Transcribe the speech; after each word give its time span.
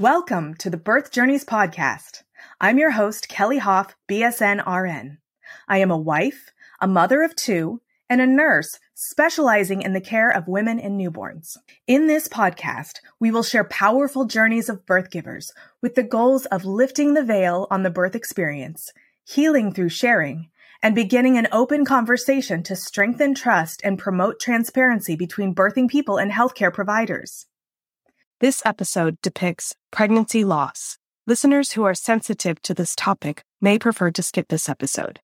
Welcome 0.00 0.54
to 0.54 0.70
the 0.70 0.76
Birth 0.76 1.12
Journeys 1.12 1.44
podcast. 1.44 2.24
I'm 2.60 2.78
your 2.78 2.90
host, 2.90 3.28
Kelly 3.28 3.58
Hof, 3.58 3.94
BSN 4.08 4.66
RN. 4.66 5.18
I 5.68 5.78
am 5.78 5.92
a 5.92 5.96
wife, 5.96 6.50
a 6.80 6.88
mother 6.88 7.22
of 7.22 7.36
two, 7.36 7.80
and 8.10 8.20
a 8.20 8.26
nurse 8.26 8.80
specializing 8.94 9.82
in 9.82 9.92
the 9.92 10.00
care 10.00 10.30
of 10.30 10.48
women 10.48 10.80
and 10.80 11.00
newborns. 11.00 11.56
In 11.86 12.08
this 12.08 12.26
podcast, 12.26 12.94
we 13.20 13.30
will 13.30 13.44
share 13.44 13.62
powerful 13.62 14.24
journeys 14.24 14.68
of 14.68 14.84
birth 14.84 15.12
givers 15.12 15.52
with 15.80 15.94
the 15.94 16.02
goals 16.02 16.46
of 16.46 16.64
lifting 16.64 17.14
the 17.14 17.22
veil 17.22 17.68
on 17.70 17.84
the 17.84 17.88
birth 17.88 18.16
experience, 18.16 18.92
healing 19.24 19.72
through 19.72 19.90
sharing, 19.90 20.50
and 20.82 20.96
beginning 20.96 21.38
an 21.38 21.46
open 21.52 21.84
conversation 21.84 22.64
to 22.64 22.74
strengthen 22.74 23.32
trust 23.32 23.80
and 23.84 23.96
promote 23.96 24.40
transparency 24.40 25.14
between 25.14 25.54
birthing 25.54 25.88
people 25.88 26.16
and 26.16 26.32
healthcare 26.32 26.74
providers. 26.74 27.46
This 28.40 28.62
episode 28.64 29.16
depicts 29.22 29.76
pregnancy 29.92 30.44
loss. 30.44 30.98
Listeners 31.24 31.72
who 31.72 31.84
are 31.84 31.94
sensitive 31.94 32.60
to 32.62 32.74
this 32.74 32.96
topic 32.96 33.44
may 33.60 33.78
prefer 33.78 34.10
to 34.10 34.24
skip 34.24 34.48
this 34.48 34.68
episode. 34.68 35.20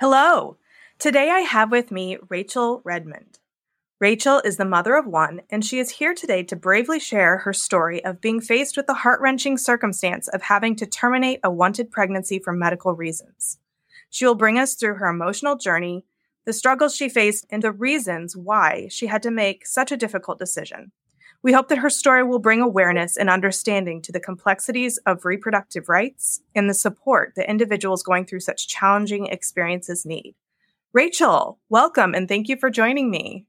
Hello. 0.00 0.56
Today 0.98 1.30
I 1.30 1.40
have 1.40 1.70
with 1.70 1.92
me 1.92 2.18
Rachel 2.28 2.82
Redmond. 2.84 3.38
Rachel 4.00 4.42
is 4.44 4.56
the 4.56 4.64
mother 4.64 4.96
of 4.96 5.06
one, 5.06 5.42
and 5.50 5.64
she 5.64 5.78
is 5.78 5.90
here 5.90 6.14
today 6.14 6.42
to 6.42 6.56
bravely 6.56 6.98
share 6.98 7.38
her 7.38 7.52
story 7.52 8.04
of 8.04 8.20
being 8.20 8.40
faced 8.40 8.76
with 8.76 8.88
the 8.88 8.94
heart 8.94 9.20
wrenching 9.20 9.56
circumstance 9.56 10.26
of 10.26 10.42
having 10.42 10.74
to 10.76 10.86
terminate 10.86 11.38
a 11.44 11.50
wanted 11.50 11.92
pregnancy 11.92 12.40
for 12.40 12.52
medical 12.52 12.94
reasons. 12.94 13.58
She 14.10 14.26
will 14.26 14.34
bring 14.34 14.58
us 14.58 14.74
through 14.74 14.94
her 14.94 15.06
emotional 15.06 15.56
journey, 15.56 16.04
the 16.44 16.52
struggles 16.52 16.96
she 16.96 17.08
faced, 17.08 17.46
and 17.50 17.62
the 17.62 17.70
reasons 17.70 18.36
why 18.36 18.88
she 18.90 19.06
had 19.06 19.22
to 19.22 19.30
make 19.30 19.64
such 19.64 19.92
a 19.92 19.96
difficult 19.96 20.40
decision. 20.40 20.90
We 21.42 21.52
hope 21.52 21.68
that 21.68 21.78
her 21.78 21.88
story 21.88 22.22
will 22.22 22.38
bring 22.38 22.60
awareness 22.60 23.16
and 23.16 23.30
understanding 23.30 24.02
to 24.02 24.12
the 24.12 24.20
complexities 24.20 24.98
of 25.06 25.24
reproductive 25.24 25.88
rights 25.88 26.42
and 26.54 26.68
the 26.68 26.74
support 26.74 27.32
that 27.36 27.48
individuals 27.48 28.02
going 28.02 28.26
through 28.26 28.40
such 28.40 28.68
challenging 28.68 29.26
experiences 29.26 30.04
need. 30.04 30.34
Rachel, 30.92 31.58
welcome 31.70 32.14
and 32.14 32.28
thank 32.28 32.48
you 32.48 32.56
for 32.56 32.68
joining 32.68 33.10
me. 33.10 33.46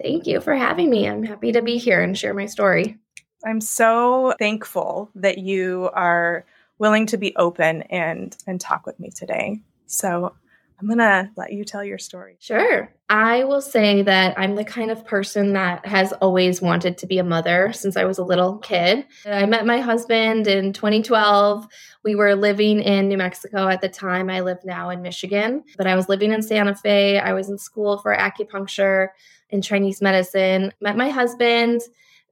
Thank 0.00 0.26
you 0.26 0.40
for 0.40 0.54
having 0.54 0.88
me. 0.88 1.08
I'm 1.08 1.24
happy 1.24 1.52
to 1.52 1.62
be 1.62 1.78
here 1.78 2.00
and 2.00 2.16
share 2.16 2.34
my 2.34 2.46
story. 2.46 2.96
I'm 3.44 3.60
so 3.60 4.34
thankful 4.38 5.10
that 5.16 5.38
you 5.38 5.90
are 5.94 6.44
willing 6.78 7.06
to 7.06 7.16
be 7.16 7.34
open 7.36 7.82
and 7.82 8.36
and 8.46 8.60
talk 8.60 8.86
with 8.86 8.98
me 9.00 9.10
today. 9.10 9.60
So, 9.86 10.34
I'm 10.80 10.86
going 10.86 10.98
to 10.98 11.30
let 11.36 11.52
you 11.52 11.64
tell 11.64 11.84
your 11.84 11.98
story. 11.98 12.36
Sure. 12.40 12.92
I 13.08 13.44
will 13.44 13.60
say 13.60 14.02
that 14.02 14.38
I'm 14.38 14.56
the 14.56 14.64
kind 14.64 14.90
of 14.90 15.04
person 15.04 15.52
that 15.52 15.84
has 15.86 16.12
always 16.14 16.60
wanted 16.62 16.98
to 16.98 17.06
be 17.06 17.18
a 17.18 17.24
mother 17.24 17.72
since 17.72 17.96
I 17.96 18.04
was 18.04 18.18
a 18.18 18.24
little 18.24 18.58
kid. 18.58 19.06
I 19.26 19.46
met 19.46 19.66
my 19.66 19.80
husband 19.80 20.46
in 20.46 20.72
2012. 20.72 21.68
We 22.04 22.14
were 22.14 22.34
living 22.34 22.80
in 22.80 23.08
New 23.08 23.18
Mexico 23.18 23.68
at 23.68 23.80
the 23.80 23.88
time. 23.88 24.30
I 24.30 24.40
live 24.40 24.58
now 24.64 24.90
in 24.90 25.02
Michigan, 25.02 25.62
but 25.76 25.86
I 25.86 25.94
was 25.94 26.08
living 26.08 26.32
in 26.32 26.42
Santa 26.42 26.74
Fe. 26.74 27.18
I 27.18 27.32
was 27.32 27.48
in 27.48 27.58
school 27.58 27.98
for 27.98 28.16
acupuncture 28.16 29.08
and 29.50 29.62
Chinese 29.62 30.00
medicine. 30.00 30.72
Met 30.80 30.96
my 30.96 31.10
husband 31.10 31.82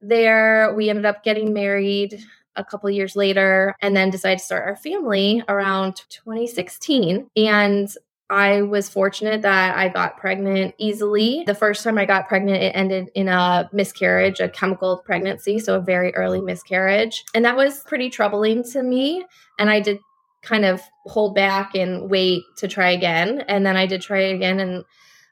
there. 0.01 0.73
We 0.75 0.89
ended 0.89 1.05
up 1.05 1.23
getting 1.23 1.53
married 1.53 2.21
a 2.55 2.65
couple 2.65 2.89
years 2.89 3.15
later 3.15 3.75
and 3.81 3.95
then 3.95 4.09
decided 4.09 4.39
to 4.39 4.45
start 4.45 4.67
our 4.67 4.75
family 4.75 5.43
around 5.47 6.01
2016 6.09 7.29
and 7.37 7.95
I 8.31 8.61
was 8.61 8.87
fortunate 8.87 9.41
that 9.41 9.77
I 9.77 9.89
got 9.89 10.17
pregnant 10.17 10.73
easily. 10.77 11.43
The 11.45 11.53
first 11.53 11.83
time 11.83 11.97
I 11.97 12.05
got 12.05 12.29
pregnant, 12.29 12.63
it 12.63 12.71
ended 12.73 13.09
in 13.13 13.27
a 13.27 13.69
miscarriage, 13.73 14.39
a 14.39 14.47
chemical 14.47 15.03
pregnancy, 15.05 15.59
so 15.59 15.75
a 15.75 15.81
very 15.81 16.15
early 16.15 16.39
miscarriage. 16.39 17.25
And 17.35 17.43
that 17.43 17.57
was 17.57 17.83
pretty 17.83 18.09
troubling 18.09 18.63
to 18.71 18.81
me. 18.81 19.25
And 19.59 19.69
I 19.69 19.81
did 19.81 19.99
kind 20.41 20.63
of 20.63 20.81
hold 21.07 21.35
back 21.35 21.75
and 21.75 22.09
wait 22.09 22.43
to 22.57 22.69
try 22.69 22.91
again. 22.91 23.43
And 23.49 23.65
then 23.65 23.75
I 23.75 23.85
did 23.85 24.01
try 24.01 24.21
again 24.21 24.61
and 24.61 24.85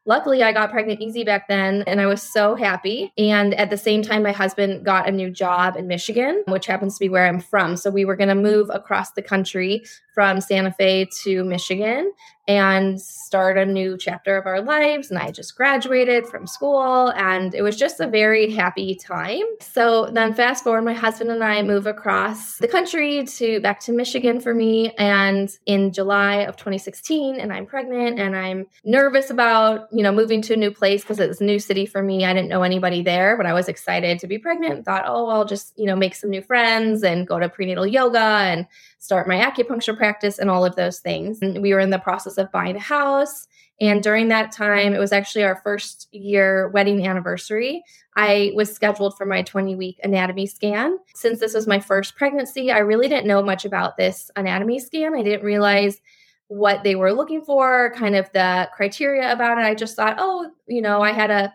Luckily, 0.09 0.42
I 0.42 0.54
got 0.54 0.72
pregnant 0.72 1.02
easy 1.02 1.24
back 1.24 1.48
then 1.48 1.84
and 1.86 2.02
I 2.02 2.08
was 2.08 2.24
so 2.24 2.56
happy. 2.56 3.14
And 3.16 3.54
at 3.54 3.70
the 3.70 3.78
same 3.78 4.02
time, 4.02 4.24
my 4.24 4.32
husband 4.32 4.84
got 4.84 5.08
a 5.08 5.12
new 5.12 5.30
job 5.30 5.76
in 5.76 5.88
Michigan, 5.88 6.44
which 6.48 6.66
happens 6.66 6.96
to 6.96 7.00
be 7.00 7.09
where 7.09 7.28
I'm 7.28 7.40
from. 7.40 7.78
So 7.78 7.92
we 7.92 8.06
were 8.06 8.16
going 8.16 8.30
to 8.30 8.34
move 8.34 8.72
across 8.74 9.12
the 9.12 9.22
country 9.22 9.84
from 10.16 10.42
Santa 10.42 10.72
Fe 10.72 11.08
to 11.24 11.44
Michigan 11.44 12.12
and 12.50 13.00
start 13.00 13.60
a 13.60 13.66
new 13.66 13.96
chapter 13.96 14.36
of 14.36 14.48
our 14.48 14.60
lives. 14.60 15.12
And 15.12 15.20
I 15.20 15.30
just 15.30 15.56
graduated 15.56 16.26
from 16.26 16.48
school 16.48 17.14
and 17.16 17.54
it 17.54 17.62
was 17.62 17.78
just 17.78 18.00
a 18.00 18.08
very 18.08 18.50
happy 18.50 18.96
time. 18.96 19.44
So 19.62 20.08
then 20.08 20.34
fast 20.34 20.64
forward, 20.64 20.82
my 20.82 20.96
husband 20.96 21.30
and 21.30 21.44
I 21.44 21.62
move 21.62 21.86
across 21.86 22.58
the 22.58 22.68
country 22.68 23.24
to 23.24 23.59
back 23.59 23.82
to 23.82 23.92
Michigan 23.92 24.40
for 24.42 24.56
me. 24.56 24.90
And 24.98 25.56
in 25.68 25.94
July 25.94 26.38
of 26.38 26.56
2016, 26.58 27.40
and 27.40 27.54
I'm 27.54 27.68
pregnant 27.68 28.20
and 28.20 28.36
I'm 28.36 28.66
nervous 28.84 29.30
about, 29.30 29.88
you 29.92 30.02
know, 30.02 30.12
moving 30.12 30.42
to 30.42 30.56
a 30.56 30.58
new 30.58 30.72
place 30.72 31.04
because 31.04 31.20
it's 31.20 31.40
a 31.42 31.44
new 31.44 31.59
city 31.59 31.86
for 31.86 32.02
me. 32.02 32.26
I 32.26 32.34
didn't 32.34 32.50
know 32.50 32.64
anybody 32.64 33.04
there, 33.04 33.38
but 33.38 33.46
I 33.46 33.54
was 33.54 33.70
excited 33.70 34.18
to 34.22 34.28
be 34.28 34.40
pregnant 34.40 34.74
and 34.74 34.84
thought, 34.84 35.04
oh, 35.06 35.28
I'll 35.28 35.46
just, 35.46 35.78
you 35.78 35.86
know, 35.86 35.96
make 35.96 36.16
some 36.16 36.32
new 36.32 36.42
friends 36.42 37.04
and 37.04 37.28
go 37.28 37.38
to 37.38 37.48
prenatal 37.48 37.86
yoga 37.86 38.18
and 38.18 38.66
start 38.98 39.28
my 39.28 39.36
acupuncture 39.36 39.96
practice 39.96 40.40
and 40.40 40.50
all 40.50 40.66
of 40.66 40.76
those 40.76 41.00
things. 41.00 41.44
And 41.44 41.62
we 41.62 41.74
were 41.74 41.80
in 41.80 41.92
the 41.92 42.00
process 42.00 42.39
of 42.40 42.52
buying 42.52 42.76
a 42.76 42.80
house. 42.80 43.48
And 43.82 44.04
during 44.04 44.28
that 44.28 44.52
time, 44.52 44.94
it 44.94 45.00
was 45.00 45.14
actually 45.14 45.44
our 45.44 45.62
first 45.64 46.08
year 46.12 46.70
wedding 46.70 47.06
anniversary. 47.06 47.84
I 48.16 48.52
was 48.54 48.74
scheduled 48.74 49.18
for 49.18 49.26
my 49.26 49.42
20 49.42 49.76
week 49.76 50.00
anatomy 50.04 50.48
scan. 50.48 50.98
Since 51.16 51.40
this 51.40 51.54
was 51.54 51.68
my 51.68 51.80
first 51.80 52.16
pregnancy, 52.16 52.72
I 52.72 52.80
really 52.80 53.08
didn't 53.08 53.28
know 53.28 53.42
much 53.42 53.64
about 53.64 53.96
this 53.96 54.30
anatomy 54.36 54.80
scan. 54.80 55.16
I 55.16 55.24
didn't 55.24 55.46
realize 55.46 56.02
what 56.50 56.84
they 56.84 56.96
were 56.96 57.14
looking 57.14 57.44
for, 57.44 57.94
kind 57.96 58.16
of 58.16 58.30
the 58.34 58.70
criteria 58.76 59.32
about 59.32 59.60
it. 59.60 59.66
I 59.66 59.76
just 59.76 59.96
thought, 59.96 60.16
oh, 60.18 60.50
you 60.68 60.82
know, 60.82 61.02
I 61.02 61.12
had 61.12 61.32
a 61.32 61.54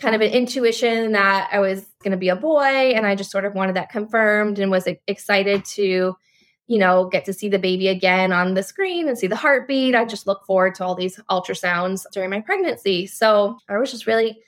kind 0.00 0.14
of 0.14 0.22
an 0.22 0.30
intuition 0.30 1.12
that 1.12 1.50
I 1.52 1.60
was 1.60 1.86
going 2.02 2.12
to 2.12 2.16
be 2.16 2.30
a 2.30 2.36
boy. 2.36 2.62
And 2.62 3.06
I 3.06 3.14
just 3.14 3.30
sort 3.30 3.44
of 3.44 3.54
wanted 3.54 3.76
that 3.76 3.90
confirmed 3.90 4.58
and 4.58 4.70
was 4.70 4.88
excited 5.06 5.64
to 5.66 6.16
you 6.66 6.78
know, 6.78 7.08
get 7.08 7.24
to 7.26 7.32
see 7.32 7.48
the 7.48 7.58
baby 7.58 7.88
again 7.88 8.32
on 8.32 8.54
the 8.54 8.62
screen 8.62 9.08
and 9.08 9.18
see 9.18 9.26
the 9.26 9.36
heartbeat. 9.36 9.94
I 9.94 10.04
just 10.04 10.26
look 10.26 10.44
forward 10.46 10.74
to 10.76 10.84
all 10.84 10.94
these 10.94 11.20
ultrasounds 11.30 12.06
during 12.12 12.30
my 12.30 12.40
pregnancy. 12.40 13.06
So 13.06 13.58
I 13.68 13.76
was 13.76 13.90
just 13.90 14.06
really 14.06 14.38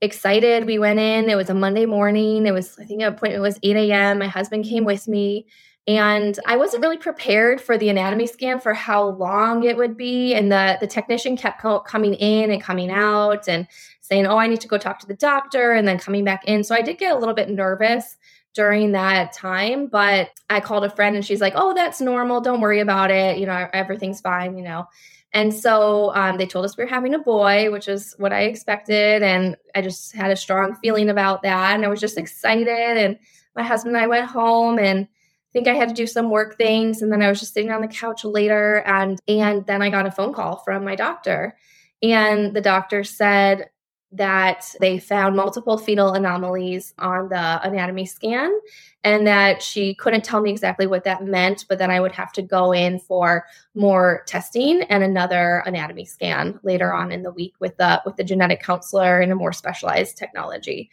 excited. 0.00 0.66
We 0.66 0.78
went 0.78 1.00
in. 1.00 1.28
It 1.28 1.34
was 1.34 1.50
a 1.50 1.54
Monday 1.54 1.86
morning. 1.86 2.46
It 2.46 2.52
was, 2.52 2.78
I 2.78 2.84
think, 2.84 3.02
an 3.02 3.08
appointment 3.08 3.42
was 3.42 3.58
8 3.62 3.76
a.m. 3.76 4.18
My 4.18 4.28
husband 4.28 4.64
came 4.64 4.84
with 4.84 5.08
me. 5.08 5.46
And 5.88 6.38
I 6.46 6.56
wasn't 6.56 6.82
really 6.82 6.98
prepared 6.98 7.60
for 7.60 7.78
the 7.78 7.88
anatomy 7.88 8.26
scan 8.26 8.58
for 8.58 8.74
how 8.74 9.10
long 9.10 9.62
it 9.62 9.76
would 9.76 9.96
be. 9.96 10.34
And 10.34 10.50
the, 10.50 10.78
the 10.80 10.86
technician 10.88 11.36
kept 11.36 11.60
co- 11.60 11.80
coming 11.80 12.14
in 12.14 12.50
and 12.50 12.60
coming 12.60 12.90
out 12.90 13.48
and 13.48 13.68
saying, 14.00 14.26
Oh, 14.26 14.36
I 14.36 14.48
need 14.48 14.60
to 14.62 14.68
go 14.68 14.78
talk 14.78 14.98
to 15.00 15.06
the 15.06 15.14
doctor, 15.14 15.72
and 15.72 15.86
then 15.86 15.98
coming 15.98 16.24
back 16.24 16.44
in. 16.44 16.64
So 16.64 16.74
I 16.74 16.82
did 16.82 16.98
get 16.98 17.14
a 17.14 17.18
little 17.18 17.34
bit 17.34 17.50
nervous 17.50 18.15
during 18.56 18.92
that 18.92 19.32
time. 19.34 19.86
But 19.86 20.30
I 20.50 20.60
called 20.60 20.84
a 20.84 20.90
friend 20.90 21.14
and 21.14 21.24
she's 21.24 21.40
like, 21.40 21.52
oh, 21.54 21.74
that's 21.74 22.00
normal. 22.00 22.40
Don't 22.40 22.62
worry 22.62 22.80
about 22.80 23.10
it. 23.10 23.38
You 23.38 23.46
know, 23.46 23.68
everything's 23.72 24.20
fine, 24.20 24.56
you 24.56 24.64
know. 24.64 24.86
And 25.32 25.52
so 25.52 26.14
um, 26.14 26.38
they 26.38 26.46
told 26.46 26.64
us 26.64 26.76
we 26.76 26.84
were 26.84 26.90
having 26.90 27.14
a 27.14 27.18
boy, 27.18 27.70
which 27.70 27.88
is 27.88 28.14
what 28.16 28.32
I 28.32 28.44
expected. 28.44 29.22
And 29.22 29.56
I 29.74 29.82
just 29.82 30.14
had 30.14 30.30
a 30.30 30.36
strong 30.36 30.74
feeling 30.76 31.10
about 31.10 31.42
that. 31.42 31.74
And 31.74 31.84
I 31.84 31.88
was 31.88 32.00
just 32.00 32.16
excited. 32.16 32.96
And 32.96 33.18
my 33.54 33.62
husband 33.62 33.94
and 33.94 34.02
I 34.02 34.08
went 34.08 34.26
home 34.26 34.78
and 34.78 35.00
I 35.04 35.08
think 35.52 35.68
I 35.68 35.74
had 35.74 35.90
to 35.90 35.94
do 35.94 36.06
some 36.06 36.30
work 36.30 36.56
things. 36.56 37.02
And 37.02 37.12
then 37.12 37.22
I 37.22 37.28
was 37.28 37.38
just 37.38 37.52
sitting 37.52 37.70
on 37.70 37.82
the 37.82 37.88
couch 37.88 38.24
later. 38.24 38.82
And, 38.86 39.20
and 39.28 39.66
then 39.66 39.82
I 39.82 39.90
got 39.90 40.06
a 40.06 40.10
phone 40.10 40.32
call 40.32 40.62
from 40.64 40.84
my 40.84 40.96
doctor. 40.96 41.56
And 42.02 42.56
the 42.56 42.62
doctor 42.62 43.04
said, 43.04 43.68
that 44.12 44.74
they 44.80 44.98
found 44.98 45.36
multiple 45.36 45.76
fetal 45.76 46.12
anomalies 46.12 46.94
on 46.98 47.28
the 47.28 47.68
anatomy 47.68 48.06
scan 48.06 48.56
and 49.04 49.26
that 49.26 49.62
she 49.62 49.94
couldn't 49.96 50.24
tell 50.24 50.40
me 50.40 50.50
exactly 50.50 50.86
what 50.86 51.04
that 51.04 51.24
meant 51.24 51.64
but 51.68 51.78
then 51.78 51.90
i 51.90 52.00
would 52.00 52.12
have 52.12 52.32
to 52.32 52.40
go 52.40 52.72
in 52.72 52.98
for 53.00 53.44
more 53.74 54.22
testing 54.26 54.82
and 54.84 55.02
another 55.02 55.62
anatomy 55.66 56.04
scan 56.04 56.58
later 56.62 56.92
on 56.94 57.10
in 57.10 57.22
the 57.22 57.32
week 57.32 57.54
with 57.58 57.76
the 57.76 58.00
with 58.06 58.16
the 58.16 58.24
genetic 58.24 58.62
counselor 58.62 59.20
and 59.20 59.32
a 59.32 59.34
more 59.34 59.52
specialized 59.52 60.16
technology. 60.16 60.90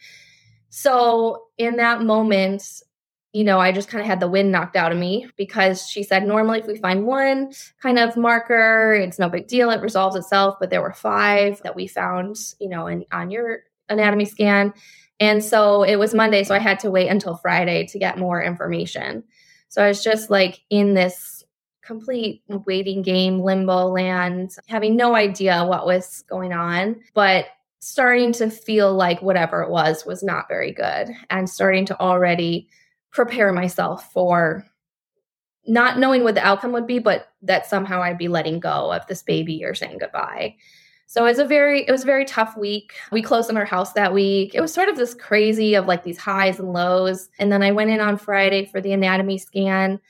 So 0.70 1.44
in 1.58 1.76
that 1.76 2.02
moment 2.02 2.82
you 3.34 3.42
know, 3.42 3.58
I 3.58 3.72
just 3.72 3.88
kind 3.88 4.00
of 4.00 4.06
had 4.06 4.20
the 4.20 4.28
wind 4.28 4.52
knocked 4.52 4.76
out 4.76 4.92
of 4.92 4.98
me 4.98 5.26
because 5.36 5.88
she 5.88 6.04
said 6.04 6.24
normally 6.24 6.60
if 6.60 6.66
we 6.68 6.76
find 6.76 7.04
one 7.04 7.52
kind 7.82 7.98
of 7.98 8.16
marker, 8.16 8.94
it's 8.94 9.18
no 9.18 9.28
big 9.28 9.48
deal, 9.48 9.70
it 9.70 9.82
resolves 9.82 10.14
itself. 10.14 10.54
But 10.60 10.70
there 10.70 10.80
were 10.80 10.92
five 10.92 11.60
that 11.64 11.74
we 11.74 11.88
found, 11.88 12.36
you 12.60 12.68
know, 12.68 12.86
in, 12.86 13.04
on 13.10 13.32
your 13.32 13.64
anatomy 13.88 14.24
scan. 14.24 14.72
And 15.18 15.42
so 15.42 15.82
it 15.82 15.96
was 15.96 16.14
Monday, 16.14 16.44
so 16.44 16.54
I 16.54 16.60
had 16.60 16.78
to 16.80 16.92
wait 16.92 17.08
until 17.08 17.36
Friday 17.36 17.86
to 17.88 17.98
get 17.98 18.18
more 18.18 18.40
information. 18.40 19.24
So 19.68 19.82
I 19.82 19.88
was 19.88 20.02
just 20.02 20.30
like 20.30 20.60
in 20.70 20.94
this 20.94 21.42
complete 21.82 22.44
waiting 22.48 23.02
game, 23.02 23.40
limbo 23.40 23.88
land, 23.88 24.52
having 24.68 24.94
no 24.94 25.16
idea 25.16 25.64
what 25.64 25.86
was 25.86 26.22
going 26.28 26.52
on, 26.52 27.00
but 27.14 27.46
starting 27.80 28.32
to 28.32 28.48
feel 28.48 28.94
like 28.94 29.20
whatever 29.22 29.60
it 29.62 29.70
was 29.70 30.06
was 30.06 30.22
not 30.22 30.48
very 30.48 30.72
good 30.72 31.08
and 31.30 31.50
starting 31.50 31.84
to 31.84 32.00
already 32.00 32.68
prepare 33.14 33.52
myself 33.52 34.12
for 34.12 34.66
not 35.66 35.98
knowing 35.98 36.24
what 36.24 36.34
the 36.34 36.46
outcome 36.46 36.72
would 36.72 36.86
be, 36.86 36.98
but 36.98 37.28
that 37.40 37.66
somehow 37.66 38.02
I'd 38.02 38.18
be 38.18 38.28
letting 38.28 38.60
go 38.60 38.92
of 38.92 39.06
this 39.06 39.22
baby 39.22 39.64
or 39.64 39.74
saying 39.74 39.98
goodbye. 39.98 40.56
So 41.06 41.24
it 41.24 41.28
was 41.28 41.38
a 41.38 41.46
very 41.46 41.86
it 41.86 41.92
was 41.92 42.02
a 42.02 42.06
very 42.06 42.24
tough 42.24 42.56
week. 42.56 42.92
We 43.12 43.22
closed 43.22 43.48
on 43.48 43.56
our 43.56 43.64
house 43.64 43.92
that 43.92 44.12
week. 44.12 44.54
It 44.54 44.60
was 44.60 44.74
sort 44.74 44.88
of 44.88 44.96
this 44.96 45.14
crazy 45.14 45.74
of 45.74 45.86
like 45.86 46.02
these 46.02 46.18
highs 46.18 46.58
and 46.58 46.72
lows. 46.72 47.28
And 47.38 47.50
then 47.50 47.62
I 47.62 47.72
went 47.72 47.90
in 47.90 48.00
on 48.00 48.18
Friday 48.18 48.66
for 48.66 48.80
the 48.80 48.92
anatomy 48.92 49.38
scan 49.38 50.00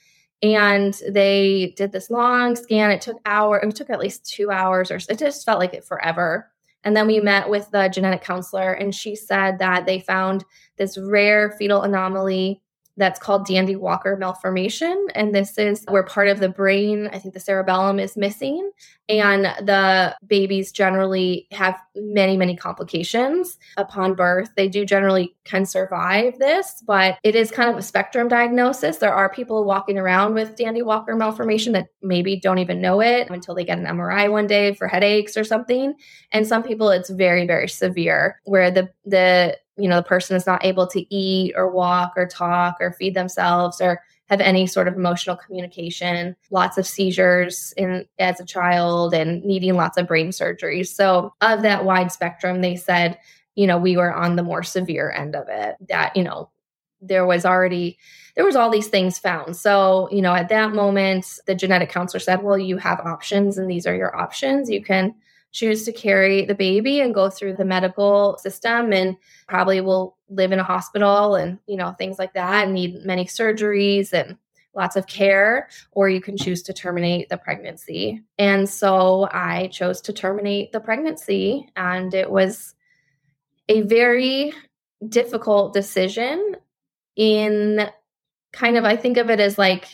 and 0.43 1.01
they 1.09 1.75
did 1.77 1.93
this 1.93 2.11
long 2.11 2.57
scan. 2.57 2.91
It 2.91 3.01
took 3.01 3.19
hour. 3.27 3.59
It 3.59 3.75
took 3.75 3.91
at 3.91 4.01
least 4.01 4.27
two 4.27 4.51
hours, 4.51 4.91
or 4.91 4.97
it 4.97 5.19
just 5.19 5.45
felt 5.45 5.59
like 5.59 5.73
it 5.73 5.85
forever. 5.85 6.51
And 6.85 6.95
then 6.95 7.07
we 7.07 7.19
met 7.21 7.49
with 7.49 7.71
the 7.71 7.89
genetic 7.89 8.23
counselor, 8.23 8.73
and 8.73 8.95
she 8.95 9.17
said 9.17 9.59
that 9.59 9.87
they 9.87 10.01
found 10.01 10.45
this 10.77 10.99
rare 10.99 11.53
fetal 11.53 11.83
anomaly 11.83 12.61
that's 12.97 13.19
called 13.19 13.47
Dandy 13.47 13.77
Walker 13.77 14.17
malformation. 14.17 15.09
And 15.15 15.35
this 15.35 15.59
is 15.59 15.85
where 15.89 16.05
part 16.05 16.29
of 16.29 16.39
the 16.39 16.49
brain, 16.49 17.09
I 17.13 17.19
think 17.19 17.35
the 17.35 17.41
cerebellum, 17.41 17.99
is 17.99 18.17
missing. 18.17 18.71
And 19.09 19.45
the 19.45 20.17
babies 20.27 20.73
generally 20.73 21.47
have 21.53 21.79
many, 21.95 22.37
many 22.37 22.57
complications 22.57 23.59
upon 23.77 24.15
birth. 24.15 24.51
They 24.57 24.69
do 24.69 24.87
generally 24.87 25.35
can 25.45 25.67
survive 25.67 26.39
this, 26.39 26.83
but 26.87 27.19
it 27.23 27.35
is 27.35 27.51
kind 27.51 27.69
of 27.69 27.77
a 27.77 27.83
spectrum 27.83 28.29
diagnosis. 28.29 28.99
There 28.99 29.13
are 29.13 29.29
people 29.29 29.65
walking 29.65 29.99
around 29.99 30.35
with 30.35 30.57
Dandy 30.57 30.83
Walker 30.83 31.15
malformation 31.17 31.73
that 31.73 31.89
maybe 32.01 32.41
don't 32.41 32.59
even 32.59 32.81
know 32.81 33.01
it 33.01 33.29
until 33.29 33.55
they 33.55 33.65
get 33.65 33.79
an 33.79 33.85
MRI 33.85 34.31
one 34.31 34.47
day 34.47 34.73
for 34.73 34.89
headaches 34.89 35.37
or 35.37 35.45
something. 35.45 35.95
And 36.33 36.47
some 36.47 36.63
people 36.63 36.89
it's 36.91 37.11
very, 37.11 37.47
very 37.47 37.69
severe 37.69 38.41
where 38.45 38.71
the 38.71 38.89
the 39.05 39.59
you 39.77 39.89
know 39.89 39.97
the 39.97 40.03
person 40.03 40.37
is 40.37 40.47
not 40.47 40.65
able 40.65 40.87
to 40.89 41.15
eat 41.15 41.55
or 41.57 41.71
walk 41.71 42.13
or 42.17 42.27
talk 42.27 42.77
or 42.81 42.93
feed 42.93 43.15
themselves 43.15 43.81
or 43.81 44.01
have 44.27 44.41
any 44.41 44.67
sort 44.67 44.89
of 44.89 44.95
emotional 44.95 45.37
communication. 45.37 46.35
Lots 46.51 46.79
of 46.79 46.87
seizures 46.87 47.75
in 47.77 48.07
as 48.19 48.41
a 48.41 48.45
child 48.45 49.13
and 49.13 49.45
needing 49.45 49.75
lots 49.75 49.99
of 49.99 50.07
brain 50.07 50.29
surgeries. 50.29 50.89
So 50.89 51.35
of 51.41 51.63
that 51.63 51.85
wide 51.85 52.11
spectrum 52.13 52.61
they 52.61 52.77
said 52.77 53.19
you 53.55 53.67
know 53.67 53.79
we 53.79 53.97
were 53.97 54.13
on 54.13 54.37
the 54.37 54.43
more 54.43 54.63
severe 54.63 55.11
end 55.11 55.37
of 55.37 55.49
it. 55.49 55.77
That 55.89 56.17
you 56.17 56.23
know 56.23 56.51
there 57.01 57.27
was 57.27 57.45
already 57.45 57.99
there 58.35 58.45
was 58.45 58.57
all 58.57 58.71
these 58.71 58.89
things 58.89 59.19
found. 59.19 59.57
So 59.57 60.09
you 60.11 60.23
know 60.23 60.35
at 60.35 60.49
that 60.49 60.73
moment 60.73 61.27
the 61.47 61.55
genetic 61.55 61.91
counselor 61.91 62.21
said 62.21 62.43
well 62.43 62.59
you 62.59 62.79
have 62.79 63.01
options 63.01 63.59
and 63.59 63.71
these 63.71 63.87
are 63.87 63.95
your 63.95 64.17
options. 64.17 64.71
You 64.71 64.83
can 64.83 65.15
choose 65.55 65.85
to 65.85 65.93
carry 65.93 66.45
the 66.45 66.55
baby 66.55 67.01
and 67.01 67.15
go 67.15 67.31
through 67.31 67.55
the 67.55 67.65
medical 67.65 68.37
system 68.39 68.93
and 68.93 69.17
probably 69.49 69.81
will 69.81 70.19
live 70.29 70.51
in 70.51 70.59
a 70.59 70.65
hospital 70.65 71.37
and 71.37 71.59
you 71.67 71.77
know 71.77 71.93
things 71.93 72.19
like 72.19 72.35
that 72.35 72.65
and 72.65 72.75
need 72.75 73.05
many 73.05 73.25
surgeries 73.25 74.13
and 74.13 74.37
lots 74.75 74.97
of 74.97 75.07
care 75.07 75.69
or 75.93 76.09
you 76.09 76.21
can 76.21 76.37
choose 76.37 76.61
to 76.61 76.73
terminate 76.73 77.29
the 77.29 77.39
pregnancy. 77.39 78.21
And 78.39 78.69
so 78.69 79.29
i 79.33 79.69
chose 79.69 80.01
to 80.03 80.13
terminate 80.13 80.73
the 80.73 80.81
pregnancy 80.81 81.71
and 81.77 82.13
it 82.13 82.31
was 82.31 82.75
a 83.69 83.83
very 83.83 84.53
difficult 85.09 85.73
decision 85.73 86.57
in 87.17 87.89
kind 88.53 88.77
of 88.77 88.85
i 88.85 88.97
think 88.97 89.17
of 89.17 89.31
it 89.31 89.39
as 89.39 89.57
like 89.57 89.87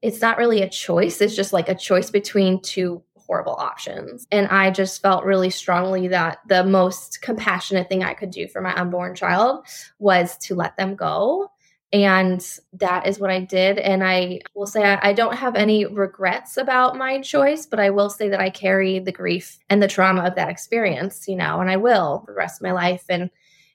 it's 0.00 0.20
not 0.20 0.38
really 0.38 0.62
a 0.62 0.68
choice 0.68 1.20
it's 1.20 1.34
just 1.34 1.52
like 1.52 1.68
a 1.68 1.74
choice 1.74 2.10
between 2.10 2.60
two 2.60 3.02
horrible 3.28 3.56
options. 3.56 4.26
And 4.32 4.48
I 4.48 4.70
just 4.70 5.02
felt 5.02 5.24
really 5.24 5.50
strongly 5.50 6.08
that 6.08 6.38
the 6.48 6.64
most 6.64 7.20
compassionate 7.22 7.88
thing 7.88 8.02
I 8.02 8.14
could 8.14 8.30
do 8.30 8.48
for 8.48 8.60
my 8.60 8.74
unborn 8.74 9.14
child 9.14 9.66
was 9.98 10.36
to 10.38 10.54
let 10.54 10.76
them 10.76 10.96
go. 10.96 11.50
And 11.92 12.44
that 12.74 13.06
is 13.06 13.18
what 13.18 13.30
I 13.30 13.40
did. 13.40 13.78
And 13.78 14.04
I 14.04 14.40
will 14.54 14.66
say 14.66 14.82
I, 14.82 15.10
I, 15.10 15.12
don't 15.14 15.34
have 15.34 15.56
any 15.56 15.86
regrets 15.86 16.58
about 16.58 16.96
my 16.96 17.20
choice, 17.22 17.64
but 17.64 17.80
I 17.80 17.88
will 17.88 18.10
say 18.10 18.28
that 18.28 18.40
I 18.40 18.50
carry 18.50 18.98
the 18.98 19.12
grief 19.12 19.58
and 19.70 19.82
the 19.82 19.88
trauma 19.88 20.24
of 20.24 20.34
that 20.34 20.50
experience, 20.50 21.26
you 21.28 21.36
know, 21.36 21.60
and 21.60 21.70
I 21.70 21.78
will 21.78 22.24
the 22.26 22.34
rest 22.34 22.60
of 22.60 22.64
my 22.64 22.72
life. 22.72 23.04
And 23.08 23.30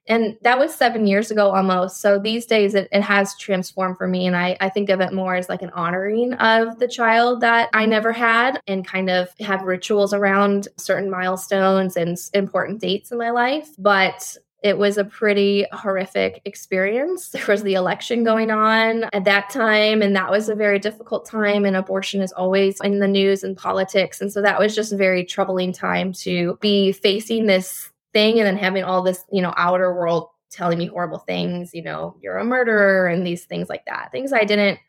and 0.08 0.38
that 0.42 0.60
was 0.60 0.76
seven 0.76 1.08
years 1.08 1.32
ago 1.32 1.52
almost. 1.52 2.02
So 2.02 2.20
these 2.20 2.46
days 2.46 2.76
it, 2.76 2.90
it 2.92 3.02
has 3.02 3.38
transformed 3.38 3.98
for 3.98 4.08
me. 4.08 4.28
And 4.28 4.36
I, 4.36 4.58
I 4.60 4.70
think 4.70 4.90
of 4.90 5.00
it 5.00 5.14
more 5.14 5.36
as 5.36 5.48
like 5.48 5.62
an 5.62 5.70
honoring 5.72 6.34
of 6.34 6.80
the 6.80 6.88
child 6.88 7.42
that 7.42 7.70
I 7.74 7.86
never 7.86 8.12
had 8.12 8.60
and 8.68 8.86
kind 8.86 9.10
of 9.10 9.30
have 9.40 9.62
rituals 9.62 10.14
around 10.14 10.68
certain 10.78 11.10
milestones 11.10 11.96
and 11.96 12.18
important 12.34 12.82
dates 12.82 13.12
in 13.12 13.18
my 13.18 13.32
life. 13.32 13.70
But 13.78 14.38
it 14.62 14.78
was 14.78 14.98
a 14.98 15.04
pretty 15.04 15.66
horrific 15.72 16.42
experience. 16.46 17.30
There 17.34 17.46
was 17.48 17.64
the 17.64 17.74
election 17.74 18.24
going 18.24 18.50
on 18.50 19.06
at 19.12 19.26
that 19.26 19.50
time, 19.50 20.02
and 20.02 20.16
that 20.16 20.32
was 20.32 20.48
a 20.48 20.56
very 20.56 20.80
difficult 20.80 21.26
time. 21.26 21.66
And 21.66 21.76
abortion 21.76 22.22
is 22.22 22.32
always 22.32 22.80
in 22.82 23.00
the 23.00 23.08
news 23.08 23.44
and 23.44 23.58
politics. 23.58 24.22
And 24.22 24.32
so 24.32 24.42
that 24.42 24.60
was 24.60 24.74
just 24.74 24.94
a 24.94 24.98
very 24.98 25.26
troubling 25.26 25.74
time 25.74 26.14
to 26.14 26.58
be 26.62 26.94
facing 26.94 27.46
this 27.46 27.92
thing 28.14 28.40
and 28.40 28.48
then 28.48 28.58
having 28.58 28.84
all 28.84 29.02
this, 29.02 29.24
you 29.32 29.42
know, 29.42 29.54
outer 29.58 29.94
world 29.94 30.30
telling 30.50 30.78
me 30.78 30.86
horrible 30.86 31.20
things, 31.20 31.74
you 31.74 31.82
know, 31.82 32.16
you're 32.22 32.38
a 32.38 32.46
murderer 32.46 33.08
and 33.08 33.26
these 33.26 33.46
things 33.46 33.70
like 33.70 33.86
that. 33.86 34.12
Things 34.12 34.32
I 34.32 34.44
didn't 34.44 34.80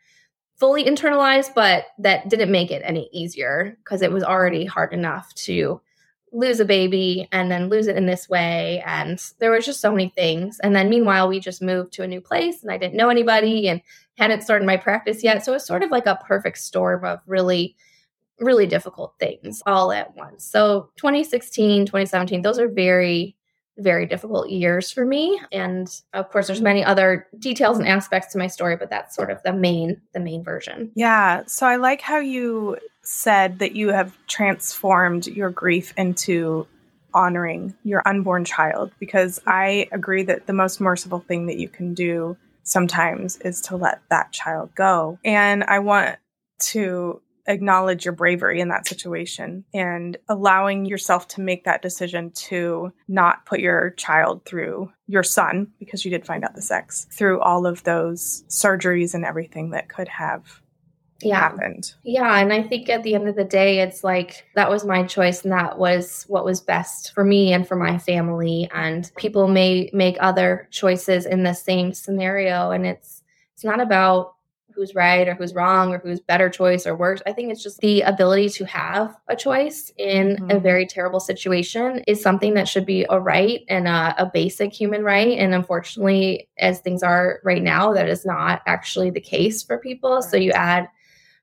fully 0.57 0.85
internalize, 0.85 1.53
but 1.53 1.85
that 1.99 2.29
didn't 2.29 2.51
make 2.51 2.71
it 2.71 2.81
any 2.85 3.09
easier 3.11 3.77
because 3.83 4.01
it 4.01 4.11
was 4.11 4.23
already 4.23 4.65
hard 4.65 4.93
enough 4.93 5.33
to 5.33 5.81
lose 6.31 6.59
a 6.59 6.65
baby 6.65 7.27
and 7.31 7.49
then 7.49 7.69
lose 7.69 7.87
it 7.87 7.97
in 7.97 8.05
this 8.05 8.29
way. 8.29 8.83
And 8.85 9.21
there 9.39 9.51
was 9.51 9.65
just 9.65 9.81
so 9.81 9.91
many 9.91 10.09
things. 10.09 10.59
And 10.59 10.75
then 10.75 10.89
meanwhile, 10.89 11.27
we 11.27 11.39
just 11.39 11.61
moved 11.61 11.93
to 11.93 12.03
a 12.03 12.07
new 12.07 12.21
place 12.21 12.61
and 12.61 12.71
I 12.71 12.77
didn't 12.77 12.95
know 12.95 13.09
anybody 13.09 13.67
and 13.67 13.81
hadn't 14.17 14.43
started 14.43 14.65
my 14.65 14.77
practice 14.77 15.23
yet. 15.23 15.43
So 15.43 15.51
it 15.51 15.55
was 15.55 15.65
sort 15.65 15.83
of 15.83 15.91
like 15.91 16.05
a 16.05 16.19
perfect 16.25 16.57
storm 16.59 17.03
of 17.05 17.19
really 17.25 17.75
really 18.39 18.67
difficult 18.67 19.15
things 19.19 19.61
all 19.65 19.91
at 19.91 20.15
once. 20.15 20.43
So 20.43 20.89
2016, 20.97 21.85
2017, 21.85 22.41
those 22.41 22.59
are 22.59 22.67
very 22.67 23.35
very 23.77 24.05
difficult 24.05 24.49
years 24.49 24.91
for 24.91 25.05
me. 25.05 25.39
And 25.51 25.89
of 26.13 26.29
course 26.29 26.47
there's 26.47 26.61
many 26.61 26.83
other 26.83 27.27
details 27.37 27.77
and 27.77 27.87
aspects 27.87 28.31
to 28.33 28.37
my 28.37 28.47
story 28.47 28.77
but 28.77 28.89
that's 28.89 29.15
sort 29.15 29.29
of 29.29 29.41
the 29.43 29.53
main 29.53 30.01
the 30.13 30.19
main 30.19 30.43
version. 30.43 30.91
Yeah. 30.95 31.43
So 31.47 31.67
i 31.67 31.75
like 31.75 32.01
how 32.01 32.19
you 32.19 32.77
said 33.03 33.59
that 33.59 33.75
you 33.75 33.89
have 33.89 34.17
transformed 34.27 35.27
your 35.27 35.49
grief 35.49 35.93
into 35.97 36.67
honoring 37.13 37.73
your 37.83 38.01
unborn 38.05 38.43
child 38.43 38.91
because 38.99 39.39
i 39.45 39.87
agree 39.91 40.23
that 40.23 40.47
the 40.47 40.53
most 40.53 40.81
merciful 40.81 41.19
thing 41.19 41.45
that 41.45 41.57
you 41.57 41.69
can 41.69 41.93
do 41.93 42.35
sometimes 42.63 43.37
is 43.37 43.61
to 43.61 43.75
let 43.75 44.01
that 44.09 44.31
child 44.31 44.73
go. 44.75 45.19
And 45.23 45.63
i 45.65 45.79
want 45.79 46.17
to 46.59 47.21
acknowledge 47.47 48.05
your 48.05 48.13
bravery 48.13 48.59
in 48.59 48.69
that 48.69 48.87
situation 48.87 49.63
and 49.73 50.17
allowing 50.29 50.85
yourself 50.85 51.27
to 51.27 51.41
make 51.41 51.63
that 51.63 51.81
decision 51.81 52.31
to 52.31 52.91
not 53.07 53.45
put 53.45 53.59
your 53.59 53.91
child 53.91 54.43
through 54.45 54.91
your 55.07 55.23
son 55.23 55.67
because 55.79 56.03
you 56.03 56.11
did 56.11 56.25
find 56.25 56.43
out 56.43 56.55
the 56.55 56.61
sex 56.61 57.07
through 57.11 57.39
all 57.41 57.65
of 57.65 57.83
those 57.83 58.43
surgeries 58.49 59.13
and 59.13 59.25
everything 59.25 59.69
that 59.71 59.89
could 59.89 60.07
have 60.07 60.61
yeah. 61.21 61.39
happened. 61.39 61.93
Yeah. 62.03 62.39
And 62.39 62.51
I 62.51 62.63
think 62.63 62.89
at 62.89 63.03
the 63.03 63.15
end 63.15 63.27
of 63.27 63.35
the 63.35 63.43
day, 63.43 63.79
it's 63.79 64.03
like 64.03 64.45
that 64.55 64.69
was 64.69 64.85
my 64.85 65.03
choice 65.03 65.43
and 65.43 65.51
that 65.51 65.77
was 65.77 66.23
what 66.27 66.45
was 66.45 66.61
best 66.61 67.13
for 67.13 67.23
me 67.23 67.53
and 67.53 67.67
for 67.67 67.75
my 67.75 67.97
family. 67.97 68.69
And 68.73 69.09
people 69.17 69.47
may 69.47 69.89
make 69.93 70.17
other 70.19 70.67
choices 70.71 71.25
in 71.25 71.43
the 71.43 71.53
same 71.53 71.93
scenario. 71.93 72.71
And 72.71 72.85
it's, 72.85 73.23
it's 73.53 73.63
not 73.63 73.79
about 73.79 74.34
who's 74.75 74.93
right 74.93 75.27
or 75.27 75.35
who's 75.35 75.53
wrong 75.53 75.93
or 75.93 75.99
who's 75.99 76.19
better 76.19 76.49
choice 76.49 76.85
or 76.85 76.95
worse. 76.95 77.21
I 77.25 77.31
think 77.31 77.51
it's 77.51 77.63
just 77.63 77.79
the 77.79 78.01
ability 78.01 78.49
to 78.49 78.65
have 78.65 79.15
a 79.27 79.35
choice 79.35 79.91
in 79.97 80.35
mm-hmm. 80.35 80.51
a 80.51 80.59
very 80.59 80.85
terrible 80.85 81.19
situation 81.19 82.03
is 82.07 82.21
something 82.21 82.53
that 82.55 82.67
should 82.67 82.85
be 82.85 83.05
a 83.09 83.19
right 83.19 83.61
and 83.69 83.87
a, 83.87 84.15
a, 84.17 84.31
basic 84.35 84.73
human 84.73 85.03
right. 85.03 85.37
And 85.37 85.53
unfortunately, 85.53 86.49
as 86.57 86.79
things 86.79 87.03
are 87.03 87.39
right 87.43 87.63
now, 87.63 87.93
that 87.93 88.09
is 88.09 88.25
not 88.25 88.61
actually 88.65 89.09
the 89.09 89.21
case 89.21 89.63
for 89.63 89.77
people. 89.77 90.15
Right. 90.15 90.23
So 90.23 90.37
you 90.37 90.51
add 90.51 90.89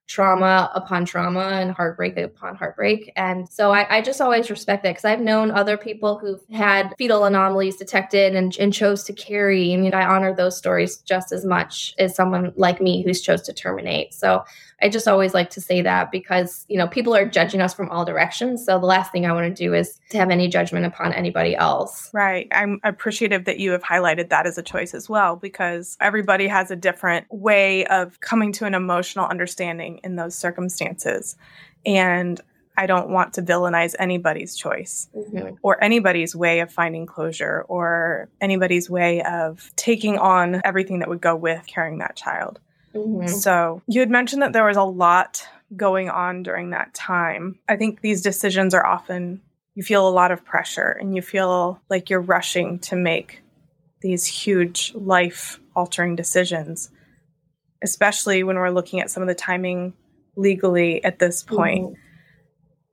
trauma 0.08 0.70
upon 0.74 1.04
trauma 1.04 1.40
and 1.40 1.70
heartbreak 1.70 2.16
upon 2.18 2.56
heartbreak. 2.56 3.12
And 3.16 3.48
so 3.48 3.72
I, 3.72 3.98
I 3.98 4.02
just 4.02 4.20
always 4.20 4.50
respect 4.50 4.82
that 4.82 4.90
because 4.90 5.04
I've 5.04 5.20
known 5.20 5.50
other 5.50 5.76
people 5.76 6.18
who've 6.18 6.40
had 6.52 6.94
fetal 6.98 7.24
anomalies 7.24 7.76
detected 7.76 8.34
and, 8.34 8.54
and 8.58 8.72
chose 8.72 9.04
to 9.04 9.12
carry. 9.12 9.72
I 9.72 9.76
mean, 9.76 9.94
I 9.94 10.04
honor 10.04 10.34
those 10.34 10.56
stories 10.56 10.98
just 10.98 11.32
as 11.32 11.44
much 11.44 11.94
as 11.98 12.14
someone 12.14 12.52
like 12.56 12.80
me 12.80 13.02
who's 13.02 13.22
chose 13.22 13.42
to 13.42 13.52
terminate. 13.52 14.12
So 14.12 14.44
I 14.82 14.88
just 14.88 15.06
always 15.06 15.32
like 15.32 15.50
to 15.50 15.60
say 15.60 15.80
that 15.82 16.10
because, 16.10 16.66
you 16.68 16.76
know, 16.76 16.88
people 16.88 17.14
are 17.14 17.24
judging 17.24 17.60
us 17.60 17.72
from 17.72 17.88
all 17.90 18.04
directions. 18.04 18.64
So 18.64 18.78
the 18.80 18.86
last 18.86 19.12
thing 19.12 19.24
I 19.24 19.32
want 19.32 19.54
to 19.54 19.64
do 19.64 19.72
is 19.74 20.00
to 20.10 20.18
have 20.18 20.30
any 20.30 20.48
judgment 20.48 20.84
upon 20.86 21.12
anybody 21.12 21.54
else. 21.54 22.10
Right. 22.12 22.48
I'm 22.52 22.80
appreciative 22.82 23.44
that 23.44 23.58
you 23.58 23.70
have 23.70 23.82
highlighted 23.82 24.28
that 24.30 24.46
as 24.46 24.58
a 24.58 24.62
choice 24.62 24.92
as 24.92 25.08
well 25.08 25.36
because 25.36 25.96
everybody 26.00 26.48
has 26.48 26.70
a 26.70 26.76
different 26.76 27.26
way 27.30 27.86
of 27.86 28.20
coming 28.20 28.52
to 28.54 28.66
an 28.66 28.74
emotional 28.74 29.26
understanding 29.26 30.00
in 30.02 30.16
those 30.16 30.34
circumstances. 30.34 31.36
And 31.86 32.40
I 32.76 32.86
don't 32.86 33.10
want 33.10 33.34
to 33.34 33.42
villainize 33.42 33.94
anybody's 33.98 34.56
choice 34.56 35.08
mm-hmm. 35.14 35.56
or 35.62 35.82
anybody's 35.82 36.34
way 36.34 36.60
of 36.60 36.72
finding 36.72 37.06
closure 37.06 37.64
or 37.68 38.28
anybody's 38.40 38.88
way 38.88 39.22
of 39.22 39.70
taking 39.76 40.18
on 40.18 40.62
everything 40.64 41.00
that 41.00 41.08
would 41.08 41.20
go 41.20 41.36
with 41.36 41.66
carrying 41.66 41.98
that 41.98 42.16
child. 42.16 42.60
Mm-hmm. 42.94 43.28
So, 43.28 43.82
you 43.86 44.00
had 44.00 44.10
mentioned 44.10 44.42
that 44.42 44.52
there 44.52 44.66
was 44.66 44.76
a 44.76 44.82
lot 44.82 45.46
going 45.76 46.10
on 46.10 46.42
during 46.42 46.70
that 46.70 46.94
time. 46.94 47.58
I 47.68 47.76
think 47.76 48.00
these 48.00 48.22
decisions 48.22 48.74
are 48.74 48.84
often, 48.84 49.40
you 49.74 49.82
feel 49.82 50.06
a 50.06 50.10
lot 50.10 50.30
of 50.30 50.44
pressure 50.44 50.90
and 51.00 51.14
you 51.14 51.22
feel 51.22 51.80
like 51.88 52.10
you're 52.10 52.20
rushing 52.20 52.78
to 52.80 52.96
make 52.96 53.42
these 54.02 54.26
huge 54.26 54.92
life 54.94 55.60
altering 55.74 56.16
decisions, 56.16 56.90
especially 57.82 58.42
when 58.42 58.56
we're 58.56 58.70
looking 58.70 59.00
at 59.00 59.10
some 59.10 59.22
of 59.22 59.28
the 59.28 59.34
timing 59.34 59.94
legally 60.36 61.02
at 61.04 61.18
this 61.18 61.42
point. 61.42 61.86
Mm-hmm. 61.86 62.01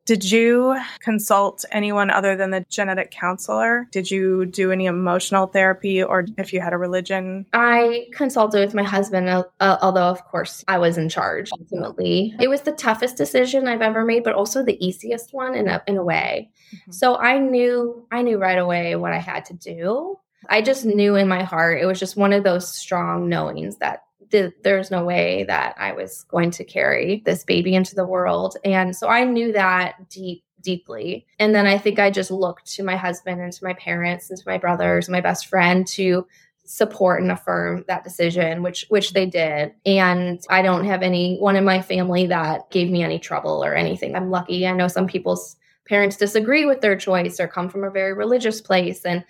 Did 0.10 0.32
you 0.32 0.76
consult 1.02 1.66
anyone 1.72 2.10
other 2.10 2.36
than 2.36 2.50
the 2.50 2.66
genetic 2.68 3.12
counselor? 3.12 3.88
Did 3.92 4.10
you 4.10 4.48
do 4.48 4.72
any 4.72 4.88
emotional 4.88 5.46
therapy 5.46 6.02
or 6.02 6.26
if 6.36 6.52
you 6.52 6.62
had 6.62 6.74
a 6.74 6.80
religion? 6.80 7.46
I 7.54 8.08
consulted 8.12 8.66
with 8.66 8.74
my 8.74 8.82
husband, 8.82 9.30
uh, 9.30 9.44
uh, 9.60 9.78
although, 9.84 10.08
of 10.08 10.26
course, 10.26 10.66
I 10.68 10.80
was 10.80 10.98
in 10.98 11.10
charge 11.10 11.52
ultimately. 11.52 12.34
It 12.40 12.48
was 12.48 12.62
the 12.62 12.72
toughest 12.72 13.18
decision 13.18 13.68
I've 13.68 13.84
ever 13.84 14.04
made, 14.04 14.24
but 14.24 14.34
also 14.34 14.64
the 14.64 14.84
easiest 14.84 15.32
one 15.32 15.54
in 15.54 15.68
a, 15.68 15.84
in 15.86 15.96
a 15.96 16.04
way. 16.04 16.50
Mm-hmm. 16.74 16.92
So 16.92 17.16
I 17.16 17.38
knew, 17.38 18.08
I 18.12 18.24
knew 18.24 18.40
right 18.40 18.58
away 18.58 18.96
what 18.96 19.14
I 19.14 19.20
had 19.20 19.46
to 19.46 19.54
do. 19.54 20.18
I 20.50 20.64
just 20.64 20.86
knew 20.86 21.18
in 21.18 21.28
my 21.28 21.44
heart, 21.44 21.84
it 21.84 21.86
was 21.86 22.00
just 22.00 22.18
one 22.18 22.34
of 22.34 22.44
those 22.44 22.68
strong 22.68 23.30
knowings 23.30 23.78
that 23.78 24.06
there's 24.32 24.92
no 24.92 25.04
way 25.04 25.44
that 25.46 25.76
I 25.78 25.94
was 25.94 26.24
going 26.24 26.52
to 26.52 26.64
carry 26.64 27.22
this 27.26 27.44
baby 27.44 27.74
into 27.76 27.96
the 27.96 28.06
world. 28.06 28.58
And 28.64 28.96
so 28.96 29.08
I 29.08 29.24
knew 29.24 29.52
that 29.54 30.10
deep, 30.10 30.44
deeply. 30.62 31.26
And 31.40 31.56
then 31.56 31.66
I 31.66 31.78
think 31.78 32.00
I 32.00 32.12
just 32.12 32.32
looked 32.32 32.72
to 32.74 32.84
my 32.84 32.96
husband 32.96 33.42
and 33.42 33.52
to 33.54 33.64
my 33.64 33.74
parents 33.74 34.30
and 34.30 34.38
to 34.38 34.44
my 34.46 34.58
brothers, 34.58 35.10
my 35.10 35.22
best 35.22 35.48
friend 35.48 35.88
to 35.88 36.28
support 36.66 37.20
and 37.20 37.32
affirm 37.32 37.84
that 37.88 38.04
decision 38.04 38.62
which 38.62 38.86
which 38.90 39.14
they 39.14 39.26
did 39.26 39.74
and 39.88 40.44
i 40.52 40.62
don't 40.62 40.86
have 40.86 41.02
anyone 41.02 41.56
in 41.56 41.66
my 41.66 41.82
family 41.82 42.28
that 42.28 42.70
gave 42.70 42.92
me 42.92 43.02
any 43.02 43.18
trouble 43.18 43.66
or 43.66 43.74
anything 43.74 44.16
i'm 44.16 44.30
lucky 44.30 44.68
i 44.68 44.72
know 44.72 44.88
some 44.88 45.08
people's 45.08 45.56
parents 45.88 46.16
disagree 46.16 46.68
with 46.68 46.80
their 46.82 46.96
choice 46.96 47.40
or 47.40 47.48
come 47.48 47.70
from 47.70 47.84
a 47.84 47.90
very 47.90 48.14
religious 48.14 48.62
place 48.62 49.04
and 49.04 49.26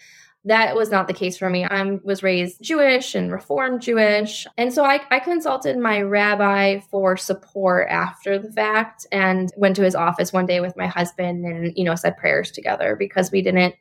that 0.45 0.75
was 0.75 0.89
not 0.89 1.07
the 1.07 1.13
case 1.13 1.37
for 1.37 1.49
me. 1.49 1.65
I 1.65 1.99
was 2.03 2.23
raised 2.23 2.61
Jewish 2.61 3.13
and 3.13 3.31
Reformed 3.31 3.81
Jewish. 3.81 4.47
And 4.57 4.73
so 4.73 4.85
I, 4.85 5.01
I, 5.11 5.19
consulted 5.19 5.77
my 5.77 6.01
rabbi 6.01 6.79
for 6.79 7.17
support 7.17 7.89
after 7.89 8.39
the 8.39 8.51
fact 8.51 9.05
and 9.11 9.51
went 9.57 9.75
to 9.75 9.83
his 9.83 9.95
office 9.95 10.31
one 10.31 10.45
day 10.45 10.61
with 10.61 10.77
my 10.77 10.87
husband 10.87 11.45
and, 11.45 11.73
you 11.75 11.83
know, 11.83 11.95
said 11.95 12.17
prayers 12.17 12.51
together 12.51 12.95
because 12.97 13.31
we 13.31 13.41
didn't 13.41 13.75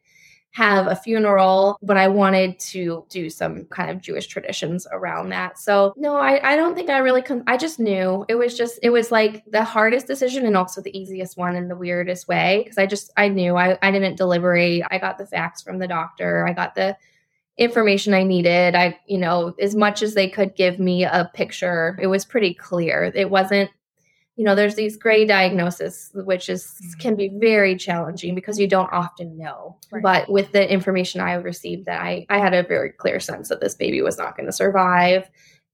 have 0.52 0.86
a 0.86 0.96
funeral, 0.96 1.78
but 1.82 1.96
I 1.96 2.08
wanted 2.08 2.58
to 2.58 3.04
do 3.10 3.30
some 3.30 3.66
kind 3.66 3.90
of 3.90 4.00
Jewish 4.00 4.26
traditions 4.26 4.86
around 4.90 5.28
that. 5.28 5.58
So, 5.58 5.92
no, 5.96 6.16
I, 6.16 6.52
I 6.52 6.56
don't 6.56 6.74
think 6.74 6.90
I 6.90 6.98
really, 6.98 7.22
con- 7.22 7.44
I 7.46 7.56
just 7.56 7.78
knew 7.78 8.24
it 8.28 8.34
was 8.34 8.56
just, 8.56 8.78
it 8.82 8.90
was 8.90 9.12
like 9.12 9.44
the 9.50 9.62
hardest 9.62 10.06
decision 10.06 10.46
and 10.46 10.56
also 10.56 10.80
the 10.80 10.98
easiest 10.98 11.36
one 11.36 11.54
in 11.54 11.68
the 11.68 11.76
weirdest 11.76 12.28
way. 12.28 12.64
Cause 12.66 12.78
I 12.78 12.86
just, 12.86 13.12
I 13.16 13.28
knew 13.28 13.56
I, 13.56 13.78
I 13.82 13.90
didn't 13.90 14.16
deliberate. 14.16 14.82
I 14.90 14.98
got 14.98 15.18
the 15.18 15.26
facts 15.26 15.62
from 15.62 15.78
the 15.78 15.88
doctor. 15.88 16.46
I 16.48 16.54
got 16.54 16.74
the 16.74 16.96
information 17.58 18.14
I 18.14 18.22
needed. 18.22 18.74
I, 18.74 18.98
you 19.06 19.18
know, 19.18 19.54
as 19.60 19.74
much 19.74 20.02
as 20.02 20.14
they 20.14 20.28
could 20.28 20.56
give 20.56 20.78
me 20.78 21.04
a 21.04 21.30
picture, 21.34 21.98
it 22.00 22.06
was 22.06 22.24
pretty 22.24 22.54
clear. 22.54 23.12
It 23.14 23.30
wasn't 23.30 23.70
you 24.38 24.44
know 24.44 24.54
there's 24.54 24.76
these 24.76 24.96
gray 24.96 25.26
diagnosis 25.26 26.10
which 26.14 26.48
is 26.48 26.64
mm-hmm. 26.64 26.98
can 27.00 27.16
be 27.16 27.28
very 27.34 27.76
challenging 27.76 28.34
because 28.34 28.58
you 28.58 28.68
don't 28.68 28.90
often 28.92 29.36
know 29.36 29.76
right. 29.90 30.02
but 30.02 30.30
with 30.30 30.52
the 30.52 30.72
information 30.72 31.20
i 31.20 31.34
received 31.34 31.84
that 31.84 32.00
i 32.00 32.24
i 32.30 32.38
had 32.38 32.54
a 32.54 32.62
very 32.62 32.90
clear 32.90 33.20
sense 33.20 33.48
that 33.48 33.60
this 33.60 33.74
baby 33.74 34.00
was 34.00 34.16
not 34.16 34.36
going 34.36 34.46
to 34.46 34.52
survive 34.52 35.28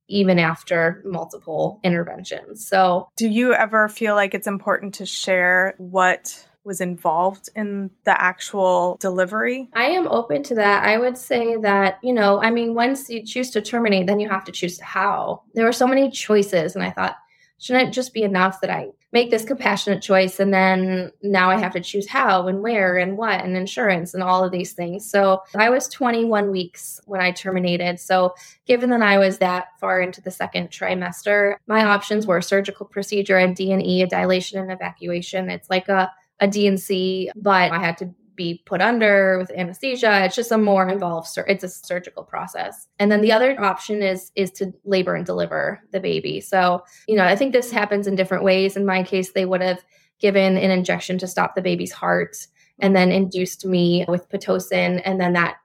even 0.08 0.38
after 0.38 1.02
multiple 1.04 1.78
interventions 1.84 2.66
so 2.66 3.08
do 3.16 3.28
you 3.28 3.52
ever 3.52 3.88
feel 3.88 4.14
like 4.14 4.34
it's 4.34 4.46
important 4.46 4.94
to 4.94 5.06
share 5.06 5.74
what 5.76 6.44
was 6.64 6.80
involved 6.80 7.50
in 7.54 7.90
the 8.04 8.20
actual 8.20 8.96
delivery? 8.98 9.68
I 9.74 9.84
am 9.84 10.08
open 10.08 10.42
to 10.44 10.54
that. 10.54 10.84
I 10.84 10.96
would 10.96 11.18
say 11.18 11.56
that, 11.56 11.98
you 12.02 12.14
know, 12.14 12.40
I 12.42 12.50
mean, 12.50 12.74
once 12.74 13.10
you 13.10 13.22
choose 13.22 13.50
to 13.50 13.60
terminate, 13.60 14.06
then 14.06 14.18
you 14.18 14.30
have 14.30 14.44
to 14.44 14.52
choose 14.52 14.80
how. 14.80 15.42
There 15.52 15.66
were 15.66 15.72
so 15.72 15.86
many 15.86 16.10
choices, 16.10 16.74
and 16.74 16.82
I 16.82 16.90
thought, 16.90 17.16
shouldn't 17.64 17.88
it 17.88 17.92
just 17.92 18.12
be 18.12 18.22
enough 18.22 18.60
that 18.60 18.68
I 18.68 18.88
make 19.10 19.30
this 19.30 19.42
compassionate 19.42 20.02
choice 20.02 20.38
and 20.38 20.52
then 20.52 21.10
now 21.22 21.48
I 21.48 21.58
have 21.58 21.72
to 21.72 21.80
choose 21.80 22.06
how 22.06 22.46
and 22.46 22.62
where 22.62 22.98
and 22.98 23.16
what 23.16 23.40
and 23.40 23.56
insurance 23.56 24.12
and 24.12 24.22
all 24.22 24.44
of 24.44 24.52
these 24.52 24.74
things. 24.74 25.10
So 25.10 25.40
I 25.56 25.70
was 25.70 25.88
21 25.88 26.50
weeks 26.50 27.00
when 27.06 27.22
I 27.22 27.30
terminated. 27.30 27.98
So 27.98 28.34
given 28.66 28.90
that 28.90 29.00
I 29.00 29.16
was 29.16 29.38
that 29.38 29.68
far 29.80 30.02
into 30.02 30.20
the 30.20 30.30
second 30.30 30.68
trimester, 30.68 31.56
my 31.66 31.84
options 31.84 32.26
were 32.26 32.42
surgical 32.42 32.84
procedure 32.84 33.38
and 33.38 33.56
D&E, 33.56 34.02
a 34.02 34.06
dilation 34.06 34.60
and 34.60 34.70
evacuation. 34.70 35.48
It's 35.48 35.70
like 35.70 35.88
a 35.88 36.12
a 36.40 36.48
D&C, 36.48 37.30
but 37.36 37.70
I 37.70 37.78
had 37.78 37.96
to 37.98 38.12
be 38.36 38.62
put 38.66 38.80
under 38.80 39.38
with 39.38 39.50
anesthesia. 39.52 40.24
It's 40.24 40.36
just 40.36 40.52
a 40.52 40.58
more 40.58 40.88
involved. 40.88 41.28
It's 41.46 41.64
a 41.64 41.68
surgical 41.68 42.24
process. 42.24 42.88
And 42.98 43.10
then 43.10 43.20
the 43.20 43.32
other 43.32 43.60
option 43.60 44.02
is 44.02 44.32
is 44.34 44.50
to 44.52 44.72
labor 44.84 45.14
and 45.14 45.26
deliver 45.26 45.80
the 45.92 46.00
baby. 46.00 46.40
So 46.40 46.82
you 47.08 47.16
know, 47.16 47.24
I 47.24 47.36
think 47.36 47.52
this 47.52 47.70
happens 47.70 48.06
in 48.06 48.16
different 48.16 48.44
ways. 48.44 48.76
In 48.76 48.86
my 48.86 49.02
case, 49.02 49.32
they 49.32 49.44
would 49.44 49.60
have 49.60 49.84
given 50.20 50.56
an 50.56 50.70
injection 50.70 51.18
to 51.18 51.26
stop 51.26 51.54
the 51.54 51.62
baby's 51.62 51.92
heart 51.92 52.36
and 52.80 52.94
then 52.96 53.12
induced 53.12 53.64
me 53.64 54.04
with 54.08 54.28
pitocin 54.28 55.00
and 55.04 55.20
then 55.20 55.32
that 55.34 55.56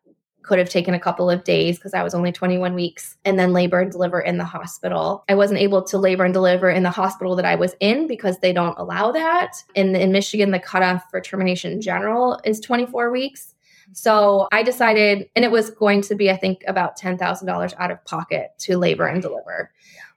could 0.49 0.57
have 0.57 0.67
taken 0.67 0.95
a 0.95 0.99
couple 0.99 1.29
of 1.29 1.43
days 1.43 1.77
because 1.77 1.93
I 1.93 2.01
was 2.01 2.15
only 2.15 2.31
21 2.31 2.73
weeks 2.73 3.15
and 3.23 3.37
then 3.37 3.53
labor 3.53 3.79
and 3.79 3.91
deliver 3.91 4.19
in 4.19 4.39
the 4.39 4.43
hospital. 4.43 5.23
I 5.29 5.35
wasn't 5.35 5.59
able 5.59 5.83
to 5.83 5.99
labor 5.99 6.25
and 6.25 6.33
deliver 6.33 6.71
in 6.71 6.81
the 6.81 6.89
hospital 6.89 7.35
that 7.35 7.45
I 7.45 7.53
was 7.53 7.75
in 7.79 8.07
because 8.07 8.39
they 8.39 8.51
don't 8.51 8.77
allow 8.79 9.11
that. 9.11 9.63
In, 9.75 9.95
in 9.95 10.11
Michigan, 10.11 10.49
the 10.49 10.57
cutoff 10.57 11.03
for 11.11 11.21
termination 11.21 11.71
in 11.71 11.81
general 11.81 12.41
is 12.45 12.59
24 12.61 13.11
weeks. 13.11 13.53
So 13.93 14.47
I 14.51 14.63
decided, 14.63 15.29
and 15.35 15.45
it 15.45 15.51
was 15.51 15.69
going 15.69 16.01
to 16.01 16.15
be, 16.15 16.31
I 16.31 16.35
think, 16.35 16.63
about 16.67 16.97
$10,000 16.97 17.73
out 17.77 17.91
of 17.91 18.03
pocket 18.05 18.49
to 18.59 18.77
labor 18.79 19.05
and 19.05 19.21
deliver. 19.21 19.71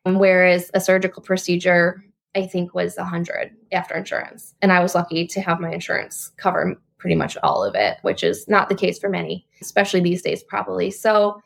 Um, 0.07 0.19
whereas 0.19 0.71
a 0.73 0.81
surgical 0.81 1.23
procedure, 1.23 2.03
I 2.35 2.47
think, 2.47 2.75
was 2.75 2.97
100 2.97 3.55
after 3.71 3.95
insurance. 3.95 4.55
And 4.63 4.73
I 4.73 4.81
was 4.81 4.95
lucky 4.95 5.27
to 5.27 5.43
have 5.43 5.61
my 5.61 5.73
insurance 5.73 6.33
cover 6.39 6.81
pretty 7.03 7.17
much 7.17 7.37
all 7.43 7.65
of 7.65 7.75
it, 7.75 7.99
which 8.03 8.23
is 8.23 8.49
not 8.49 8.69
the 8.69 8.77
case 8.77 8.97
for 8.97 9.09
many, 9.09 9.45
especially 9.61 10.01
these 10.01 10.23
days, 10.23 10.45
probably. 10.45 10.89
So, 10.91 11.43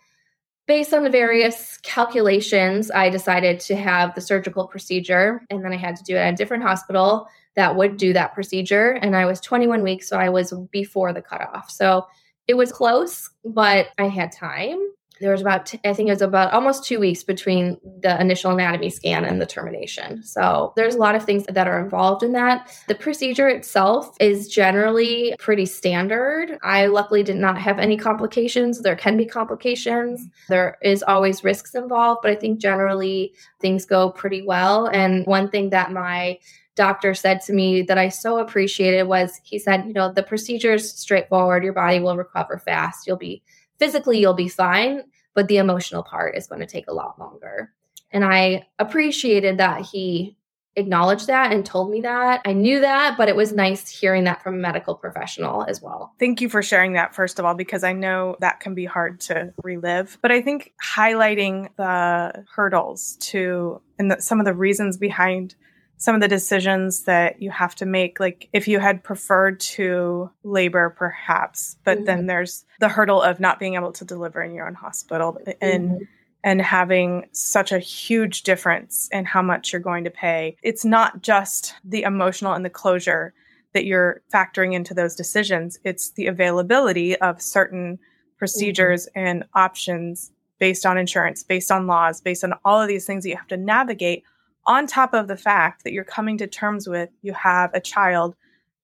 based 0.66 0.92
on 0.92 1.02
the 1.02 1.10
various 1.10 1.78
calculations, 1.78 2.90
I 2.90 3.08
decided 3.08 3.58
to 3.60 3.76
have 3.76 4.14
the 4.14 4.20
surgical 4.20 4.68
procedure, 4.68 5.42
and 5.48 5.64
then 5.64 5.72
I 5.72 5.76
had 5.76 5.96
to 5.96 6.04
do 6.04 6.14
it 6.14 6.18
at 6.18 6.34
a 6.34 6.36
different 6.36 6.62
hospital 6.62 7.26
that 7.54 7.74
would 7.74 7.96
do 7.96 8.12
that 8.12 8.34
procedure. 8.34 8.90
And 8.92 9.16
I 9.16 9.24
was 9.24 9.40
21 9.40 9.82
weeks, 9.82 10.08
so 10.08 10.18
I 10.18 10.28
was 10.28 10.52
before 10.70 11.14
the 11.14 11.22
cutoff. 11.22 11.70
So, 11.70 12.06
it 12.46 12.54
was 12.54 12.70
close, 12.70 13.30
but 13.44 13.88
I 13.98 14.08
had 14.08 14.30
time 14.30 14.78
there 15.20 15.32
was 15.32 15.40
about 15.40 15.74
I 15.84 15.92
think 15.92 16.08
it 16.08 16.12
was 16.12 16.22
about 16.22 16.52
almost 16.52 16.84
two 16.84 17.00
weeks 17.00 17.22
between 17.22 17.78
the 18.02 18.20
initial 18.20 18.50
anatomy 18.50 18.90
scan 18.90 19.24
and 19.24 19.40
the 19.40 19.46
termination. 19.46 20.22
So 20.22 20.72
there's 20.76 20.94
a 20.94 20.98
lot 20.98 21.14
of 21.14 21.24
things 21.24 21.44
that 21.48 21.68
are 21.68 21.80
involved 21.80 22.22
in 22.22 22.32
that. 22.32 22.70
The 22.88 22.94
procedure 22.94 23.48
itself 23.48 24.14
is 24.20 24.48
generally 24.48 25.34
pretty 25.38 25.66
standard. 25.66 26.58
I 26.62 26.86
luckily 26.86 27.22
did 27.22 27.36
not 27.36 27.58
have 27.58 27.78
any 27.78 27.96
complications. 27.96 28.82
There 28.82 28.96
can 28.96 29.16
be 29.16 29.26
complications. 29.26 30.26
There 30.48 30.78
is 30.82 31.02
always 31.02 31.44
risks 31.44 31.74
involved 31.74 32.20
but 32.22 32.30
i 32.30 32.34
think 32.34 32.60
generally 32.60 33.34
things 33.60 33.84
go 33.84 34.10
pretty 34.10 34.42
well. 34.42 34.86
And 34.86 35.26
one 35.26 35.50
thing 35.50 35.70
that 35.70 35.92
my 35.92 36.38
doctor 36.74 37.14
said 37.14 37.40
to 37.40 37.52
me 37.52 37.82
that 37.82 37.98
I 37.98 38.10
so 38.10 38.38
appreciated 38.38 39.04
was 39.04 39.40
he 39.42 39.58
said, 39.58 39.86
you 39.86 39.94
know, 39.94 40.12
the 40.12 40.22
procedure 40.22 40.74
is 40.74 40.92
straightforward. 40.92 41.64
Your 41.64 41.72
body 41.72 42.00
will 42.00 42.16
recover 42.16 42.58
fast. 42.58 43.06
You'll 43.06 43.16
be 43.16 43.42
physically 43.78 44.18
you'll 44.18 44.34
be 44.34 44.48
fine, 44.48 45.02
but 45.34 45.48
the 45.48 45.58
emotional 45.58 46.02
part 46.02 46.36
is 46.36 46.46
going 46.46 46.60
to 46.60 46.66
take 46.66 46.88
a 46.88 46.94
lot 46.94 47.18
longer. 47.18 47.72
And 48.10 48.24
I 48.24 48.66
appreciated 48.78 49.58
that 49.58 49.82
he 49.82 50.36
acknowledged 50.76 51.26
that 51.26 51.52
and 51.52 51.64
told 51.64 51.90
me 51.90 52.02
that. 52.02 52.42
I 52.44 52.52
knew 52.52 52.80
that, 52.80 53.16
but 53.16 53.28
it 53.28 53.36
was 53.36 53.52
nice 53.52 53.88
hearing 53.88 54.24
that 54.24 54.42
from 54.42 54.54
a 54.54 54.58
medical 54.58 54.94
professional 54.94 55.64
as 55.64 55.80
well. 55.80 56.12
Thank 56.18 56.40
you 56.40 56.48
for 56.48 56.62
sharing 56.62 56.92
that, 56.92 57.14
first 57.14 57.38
of 57.38 57.44
all, 57.44 57.54
because 57.54 57.82
I 57.82 57.92
know 57.92 58.36
that 58.40 58.60
can 58.60 58.74
be 58.74 58.84
hard 58.84 59.20
to 59.20 59.52
relive. 59.62 60.18
But 60.20 60.32
I 60.32 60.42
think 60.42 60.72
highlighting 60.84 61.68
the 61.76 62.44
hurdles 62.54 63.16
to 63.20 63.80
and 63.98 64.10
the, 64.10 64.20
some 64.20 64.38
of 64.38 64.44
the 64.44 64.54
reasons 64.54 64.98
behind 64.98 65.54
some 65.98 66.14
of 66.14 66.20
the 66.20 66.28
decisions 66.28 67.04
that 67.04 67.40
you 67.40 67.50
have 67.50 67.74
to 67.74 67.86
make 67.86 68.20
like 68.20 68.48
if 68.52 68.68
you 68.68 68.78
had 68.78 69.02
preferred 69.02 69.58
to 69.60 70.30
labor 70.42 70.90
perhaps 70.90 71.76
but 71.84 71.98
mm-hmm. 71.98 72.06
then 72.06 72.26
there's 72.26 72.64
the 72.80 72.88
hurdle 72.88 73.22
of 73.22 73.40
not 73.40 73.58
being 73.58 73.74
able 73.74 73.92
to 73.92 74.04
deliver 74.04 74.42
in 74.42 74.54
your 74.54 74.66
own 74.66 74.74
hospital 74.74 75.38
and 75.60 75.90
mm-hmm. 75.90 76.04
and 76.44 76.60
having 76.60 77.26
such 77.32 77.72
a 77.72 77.78
huge 77.78 78.42
difference 78.42 79.08
in 79.12 79.24
how 79.24 79.42
much 79.42 79.72
you're 79.72 79.80
going 79.80 80.04
to 80.04 80.10
pay 80.10 80.56
it's 80.62 80.84
not 80.84 81.22
just 81.22 81.74
the 81.84 82.02
emotional 82.02 82.52
and 82.52 82.64
the 82.64 82.70
closure 82.70 83.32
that 83.76 83.84
you're 83.84 84.22
factoring 84.32 84.72
into 84.72 84.94
those 84.94 85.14
decisions. 85.14 85.78
It's 85.84 86.12
the 86.12 86.28
availability 86.28 87.14
of 87.16 87.42
certain 87.42 87.98
procedures 88.38 89.06
mm-hmm. 89.06 89.26
and 89.26 89.44
options 89.52 90.32
based 90.58 90.86
on 90.86 90.96
insurance, 90.96 91.42
based 91.42 91.70
on 91.70 91.86
laws, 91.86 92.22
based 92.22 92.42
on 92.42 92.54
all 92.64 92.80
of 92.80 92.88
these 92.88 93.04
things 93.04 93.22
that 93.22 93.28
you 93.28 93.36
have 93.36 93.46
to 93.48 93.56
navigate, 93.58 94.24
on 94.66 94.86
top 94.86 95.14
of 95.14 95.28
the 95.28 95.36
fact 95.36 95.84
that 95.84 95.92
you're 95.92 96.04
coming 96.04 96.38
to 96.38 96.46
terms 96.46 96.88
with 96.88 97.10
you 97.22 97.32
have 97.32 97.72
a 97.72 97.80
child 97.80 98.34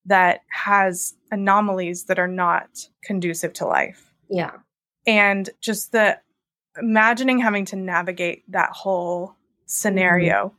that 0.06 0.40
has 0.48 1.14
anomalies 1.30 2.04
that 2.04 2.18
are 2.18 2.28
not 2.28 2.68
conducive 3.04 3.52
to 3.54 3.66
life. 3.66 4.12
Yeah. 4.28 4.52
And 5.06 5.48
just 5.60 5.92
the 5.92 6.18
imagining 6.78 7.38
having 7.38 7.64
to 7.66 7.76
navigate 7.76 8.50
that 8.50 8.70
whole 8.70 9.36
scenario 9.66 10.46
mm-hmm. 10.48 10.56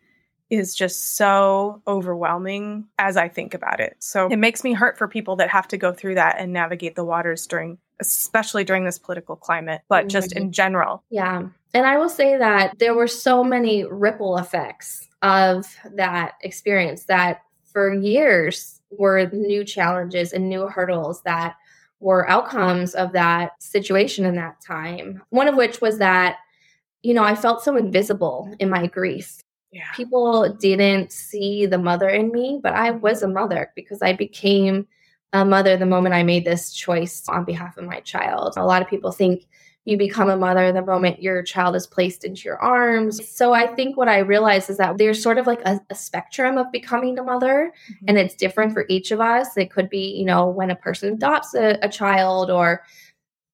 Is 0.53 0.75
just 0.75 1.15
so 1.15 1.81
overwhelming 1.87 2.85
as 2.99 3.17
I 3.17 3.27
think 3.27 3.53
about 3.53 3.79
it. 3.79 3.95
So 3.99 4.27
it 4.27 4.37
makes 4.37 4.63
me 4.63 4.73
hurt 4.73 4.97
for 4.97 5.07
people 5.07 5.35
that 5.37 5.49
have 5.49 5.67
to 5.69 5.77
go 5.77 5.91
through 5.91 6.15
that 6.15 6.35
and 6.39 6.53
navigate 6.53 6.95
the 6.95 7.03
waters 7.03 7.47
during 7.47 7.77
especially 7.99 8.63
during 8.63 8.83
this 8.83 8.99
political 8.99 9.35
climate, 9.35 9.81
but 9.87 10.07
just 10.07 10.31
mm-hmm. 10.31 10.45
in 10.45 10.51
general. 10.51 11.03
Yeah. 11.09 11.43
And 11.73 11.85
I 11.85 11.97
will 11.97 12.09
say 12.09 12.37
that 12.37 12.77
there 12.79 12.93
were 12.93 13.07
so 13.07 13.43
many 13.43 13.85
ripple 13.85 14.37
effects 14.37 15.07
of 15.21 15.65
that 15.93 16.33
experience 16.41 17.05
that 17.05 17.41
for 17.71 17.93
years 17.93 18.81
were 18.91 19.29
new 19.31 19.63
challenges 19.63 20.33
and 20.33 20.49
new 20.49 20.67
hurdles 20.67 21.21
that 21.23 21.55
were 21.99 22.29
outcomes 22.29 22.93
of 22.93 23.13
that 23.13 23.51
situation 23.59 24.25
in 24.25 24.35
that 24.35 24.59
time. 24.61 25.23
One 25.29 25.47
of 25.47 25.55
which 25.55 25.81
was 25.81 25.99
that, 25.99 26.37
you 27.01 27.13
know, 27.13 27.23
I 27.23 27.35
felt 27.35 27.63
so 27.63 27.77
invisible 27.77 28.53
in 28.59 28.69
my 28.69 28.87
grief. 28.87 29.42
Yeah. 29.73 29.91
People 29.95 30.53
didn't 30.53 31.11
see 31.11 31.65
the 31.65 31.79
mother 31.79 32.07
in 32.07 32.31
me, 32.31 32.59
but 32.61 32.73
I 32.73 32.91
was 32.91 33.23
a 33.23 33.27
mother 33.27 33.71
because 33.75 34.01
I 34.01 34.13
became 34.13 34.87
a 35.33 35.43
mother 35.43 35.75
the 35.75 35.87
moment 35.87 36.13
I 36.13 36.21
made 36.21 36.45
this 36.45 36.71
choice 36.71 37.23
on 37.27 37.43
behalf 37.43 37.77
of 37.77 37.85
my 37.85 37.99
child. 38.01 38.53
A 38.55 38.65
lot 38.65 38.83
of 38.83 38.87
people 38.87 39.11
think 39.11 39.47
you 39.85 39.97
become 39.97 40.29
a 40.29 40.37
mother 40.37 40.71
the 40.71 40.81
moment 40.81 41.21
your 41.21 41.43
child 41.43 41.75
is 41.75 41.87
placed 41.87 42.23
into 42.23 42.43
your 42.43 42.61
arms. 42.61 43.27
So 43.27 43.51
I 43.51 43.67
think 43.67 43.97
what 43.97 44.07
I 44.07 44.19
realized 44.19 44.69
is 44.69 44.77
that 44.77 44.97
there's 44.97 45.21
sort 45.21 45.37
of 45.37 45.47
like 45.47 45.61
a, 45.65 45.81
a 45.89 45.95
spectrum 45.95 46.57
of 46.57 46.71
becoming 46.71 47.19
a 47.19 47.23
mother, 47.23 47.73
mm-hmm. 47.91 48.05
and 48.07 48.17
it's 48.17 48.35
different 48.35 48.73
for 48.73 48.85
each 48.87 49.11
of 49.11 49.19
us. 49.19 49.57
It 49.57 49.71
could 49.71 49.89
be, 49.89 50.15
you 50.15 50.23
know, 50.23 50.47
when 50.47 50.71
a 50.71 50.75
person 50.75 51.13
adopts 51.13 51.53
a, 51.53 51.77
a 51.81 51.89
child 51.89 52.49
or 52.49 52.83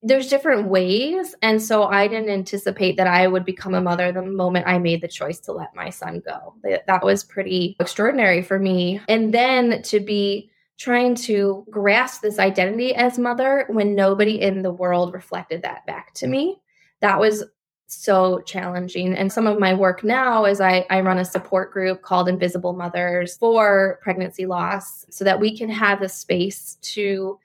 there's 0.01 0.29
different 0.29 0.70
ways. 0.70 1.36
And 1.41 1.62
so 1.62 1.84
I 1.84 2.08
didn't 2.08 2.29
anticipate 2.29 2.96
that 2.98 3.08
I 3.08 3.27
would 3.27 3.44
become 3.46 3.74
a 3.74 3.82
mother 3.82 4.12
the 4.12 4.22
moment 4.22 4.68
I 4.68 4.77
made 4.79 5.01
the 5.01 5.08
choice 5.08 5.39
to 5.41 5.51
let 5.51 5.75
my 5.75 5.89
son 5.89 6.22
go. 6.25 6.56
That 6.63 7.03
was 7.03 7.24
pretty 7.24 7.75
extraordinary 7.79 8.41
for 8.41 8.60
me. 8.60 9.01
And 9.10 9.34
then 9.34 9.82
to 9.84 10.00
be 10.00 10.50
trying 10.77 11.13
to 11.13 11.65
grasp 11.70 12.22
this 12.22 12.39
identity 12.39 12.96
as 12.96 13.20
mother 13.20 13.65
when 13.68 13.96
nobody 13.96 14.39
in 14.39 14.62
the 14.62 14.72
world 14.72 15.13
reflected 15.13 15.62
that 15.63 15.86
back 15.86 16.13
to 16.13 16.27
me. 16.27 16.62
That 17.01 17.20
was 17.20 17.44
so 17.88 18.39
challenging. 18.41 19.13
And 19.15 19.34
some 19.34 19.48
of 19.48 19.60
my 19.60 19.74
work 19.74 20.03
now 20.03 20.46
is 20.46 20.62
I, 20.62 20.86
I 20.89 21.01
run 21.01 21.18
a 21.18 21.25
support 21.25 21.74
group 21.74 22.03
called 22.03 22.29
Invisible 22.29 22.72
Mothers 22.72 23.36
for 23.36 24.00
pregnancy 24.01 24.46
loss 24.46 25.06
so 25.10 25.25
that 25.25 25.39
we 25.39 25.58
can 25.58 25.70
have 25.70 26.00
the 26.00 26.08
space 26.08 26.77
to 26.84 27.38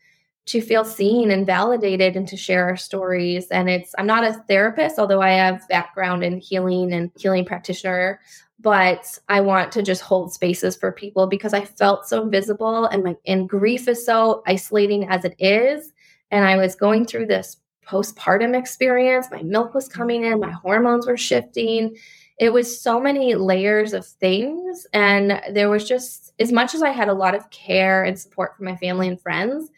to 0.46 0.60
feel 0.60 0.84
seen 0.84 1.30
and 1.30 1.46
validated 1.46 2.16
and 2.16 2.28
to 2.28 2.36
share 2.36 2.66
our 2.68 2.76
stories. 2.76 3.48
And 3.48 3.70
it's 3.70 3.94
I'm 3.96 4.06
not 4.06 4.24
a 4.24 4.34
therapist, 4.46 4.98
although 4.98 5.22
I 5.22 5.30
have 5.30 5.66
background 5.68 6.22
in 6.22 6.38
healing 6.38 6.92
and 6.92 7.10
healing 7.16 7.44
practitioner 7.44 8.20
but 8.64 9.18
I 9.28 9.42
want 9.42 9.72
to 9.72 9.82
just 9.82 10.00
hold 10.00 10.32
spaces 10.32 10.74
for 10.74 10.90
people 10.90 11.26
because 11.26 11.52
I 11.52 11.64
felt 11.64 12.08
so 12.08 12.22
invisible 12.22 12.86
and 12.86 13.04
my 13.04 13.14
and 13.26 13.48
grief 13.48 13.86
is 13.88 14.04
so 14.04 14.42
isolating 14.46 15.06
as 15.08 15.24
it 15.24 15.34
is. 15.38 15.92
And 16.30 16.46
I 16.46 16.56
was 16.56 16.74
going 16.74 17.04
through 17.04 17.26
this 17.26 17.58
postpartum 17.86 18.58
experience. 18.58 19.28
My 19.30 19.42
milk 19.42 19.74
was 19.74 19.86
coming 19.86 20.24
in, 20.24 20.40
my 20.40 20.50
hormones 20.50 21.06
were 21.06 21.18
shifting. 21.18 21.94
It 22.38 22.52
was 22.52 22.80
so 22.80 22.98
many 22.98 23.34
layers 23.34 23.92
of 23.92 24.06
things. 24.06 24.86
And 24.92 25.40
there 25.52 25.68
was 25.68 25.86
just, 25.86 26.32
as 26.40 26.50
much 26.50 26.74
as 26.74 26.82
I 26.82 26.88
had 26.88 27.08
a 27.08 27.14
lot 27.14 27.34
of 27.34 27.50
care 27.50 28.02
and 28.02 28.18
support 28.18 28.56
from 28.56 28.64
my 28.64 28.76
family 28.76 29.06
and 29.08 29.20
friends, 29.20 29.70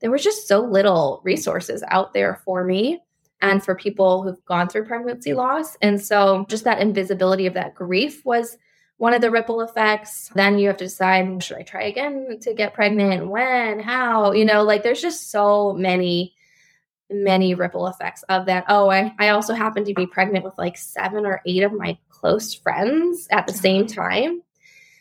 there 0.00 0.10
was 0.10 0.22
just 0.22 0.48
so 0.48 0.60
little 0.60 1.20
resources 1.24 1.82
out 1.88 2.14
there 2.14 2.40
for 2.44 2.64
me 2.64 3.00
and 3.42 3.62
for 3.62 3.74
people 3.74 4.22
who've 4.22 4.44
gone 4.44 4.68
through 4.68 4.86
pregnancy 4.86 5.34
loss. 5.34 5.76
And 5.80 6.00
so 6.00 6.44
just 6.48 6.64
that 6.64 6.80
invisibility 6.80 7.46
of 7.46 7.54
that 7.54 7.74
grief 7.74 8.24
was 8.24 8.56
one 8.98 9.14
of 9.14 9.22
the 9.22 9.30
ripple 9.30 9.62
effects. 9.62 10.30
Then 10.34 10.58
you 10.58 10.68
have 10.68 10.76
to 10.78 10.84
decide 10.84 11.42
should 11.42 11.56
I 11.56 11.62
try 11.62 11.84
again 11.84 12.38
to 12.42 12.52
get 12.52 12.74
pregnant? 12.74 13.28
When? 13.28 13.80
How? 13.80 14.32
You 14.32 14.44
know, 14.44 14.62
like 14.62 14.82
there's 14.82 15.00
just 15.00 15.30
so 15.30 15.72
many 15.72 16.34
many 17.12 17.54
ripple 17.54 17.88
effects 17.88 18.22
of 18.24 18.46
that. 18.46 18.64
Oh, 18.68 18.88
I, 18.88 19.12
I 19.18 19.30
also 19.30 19.52
happened 19.52 19.86
to 19.86 19.94
be 19.94 20.06
pregnant 20.06 20.44
with 20.44 20.56
like 20.56 20.76
seven 20.76 21.26
or 21.26 21.42
eight 21.44 21.64
of 21.64 21.72
my 21.72 21.98
close 22.08 22.54
friends 22.54 23.26
at 23.32 23.48
the 23.48 23.52
same 23.52 23.88
time. 23.88 24.42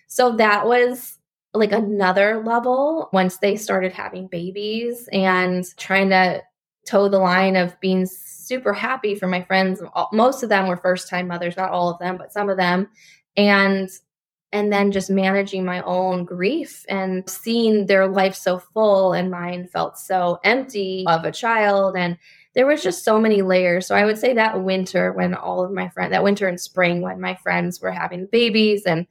So 0.07 0.35
that 0.38 0.65
was 0.65 1.18
like 1.53 1.71
another 1.71 2.43
level 2.45 3.09
once 3.12 3.38
they 3.38 3.55
started 3.55 3.91
having 3.91 4.27
babies 4.27 5.09
and 5.12 5.65
trying 5.77 6.09
to 6.09 6.41
toe 6.85 7.09
the 7.09 7.19
line 7.19 7.55
of 7.55 7.79
being 7.79 8.05
super 8.05 8.73
happy 8.73 9.15
for 9.15 9.27
my 9.27 9.41
friends. 9.43 9.81
Most 10.12 10.43
of 10.43 10.49
them 10.49 10.67
were 10.67 10.77
first 10.77 11.09
time 11.09 11.27
mothers, 11.27 11.57
not 11.57 11.71
all 11.71 11.89
of 11.89 11.99
them, 11.99 12.17
but 12.17 12.33
some 12.33 12.49
of 12.49 12.57
them. 12.57 12.89
And 13.35 13.89
and 14.51 14.73
then 14.73 14.91
just 14.91 15.09
managing 15.09 15.63
my 15.63 15.81
own 15.83 16.25
grief 16.25 16.83
and 16.89 17.29
seeing 17.29 17.85
their 17.85 18.07
life 18.07 18.35
so 18.35 18.57
full 18.57 19.13
and 19.13 19.29
mine 19.29 19.67
felt 19.67 19.97
so 19.97 20.39
empty 20.43 21.05
of 21.07 21.23
a 21.23 21.31
child 21.31 21.95
and 21.95 22.17
there 22.55 22.65
was 22.65 22.81
just 22.81 23.05
so 23.05 23.19
many 23.19 23.43
layers 23.43 23.85
so 23.85 23.93
i 23.93 24.05
would 24.05 24.17
say 24.17 24.33
that 24.33 24.63
winter 24.63 25.13
when 25.13 25.35
all 25.35 25.63
of 25.63 25.71
my 25.71 25.88
friends 25.89 26.12
that 26.12 26.23
winter 26.23 26.47
and 26.47 26.59
spring 26.59 27.01
when 27.01 27.21
my 27.21 27.35
friends 27.35 27.79
were 27.79 27.91
having 27.91 28.25
babies 28.31 28.88
and 28.88 29.05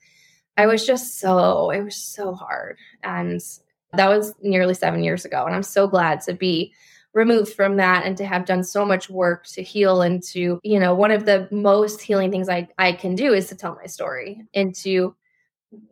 i 0.58 0.66
was 0.66 0.86
just 0.86 1.18
so 1.18 1.70
it 1.70 1.82
was 1.82 1.96
so 1.96 2.34
hard 2.34 2.76
and 3.02 3.40
that 3.94 4.08
was 4.08 4.34
nearly 4.42 4.74
seven 4.74 5.02
years 5.02 5.24
ago 5.24 5.46
and 5.46 5.54
i'm 5.54 5.62
so 5.62 5.86
glad 5.86 6.20
to 6.20 6.34
be 6.34 6.72
removed 7.14 7.52
from 7.54 7.76
that 7.76 8.04
and 8.04 8.16
to 8.16 8.24
have 8.26 8.44
done 8.44 8.62
so 8.62 8.84
much 8.84 9.08
work 9.08 9.46
to 9.46 9.62
heal 9.62 10.02
and 10.02 10.22
to 10.22 10.60
you 10.62 10.78
know 10.78 10.94
one 10.94 11.10
of 11.10 11.24
the 11.24 11.48
most 11.50 12.02
healing 12.02 12.30
things 12.30 12.48
i 12.48 12.68
i 12.78 12.92
can 12.92 13.14
do 13.14 13.32
is 13.32 13.48
to 13.48 13.56
tell 13.56 13.74
my 13.74 13.86
story 13.86 14.42
and 14.54 14.74
to 14.74 15.14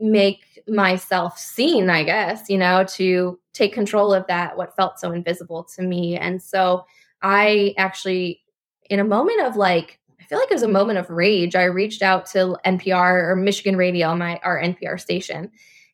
make 0.01 0.63
myself 0.69 1.39
seen 1.39 1.89
i 1.91 2.03
guess 2.03 2.49
you 2.49 2.59
know 2.59 2.85
to 2.85 3.39
take 3.53 3.73
control 3.73 4.13
of 4.13 4.27
that 4.27 4.57
what 4.57 4.77
felt 4.77 4.99
so 4.99 5.13
invisible 5.13 5.65
to 5.65 5.83
me 5.83 6.17
and 6.17 6.43
so 6.43 6.85
i 7.23 7.75
actually 7.79 8.41
in 8.91 9.01
a 9.01 9.05
moment 9.05 9.41
of 9.41 9.57
like 9.57 9.99
feel 10.29 10.39
like 10.39 10.51
it 10.51 10.55
was 10.55 10.63
a 10.63 10.69
moment 10.69 10.99
of 10.99 11.11
rage. 11.11 11.55
I 11.55 11.65
reached 11.65 12.03
out 12.03 12.27
to 12.27 12.57
NPR 12.65 13.31
or 13.31 13.37
Michigan 13.37 13.77
Radio, 13.77 14.15
my 14.15 14.41
our 14.43 14.61
NPR 14.61 15.01
station, 15.01 15.51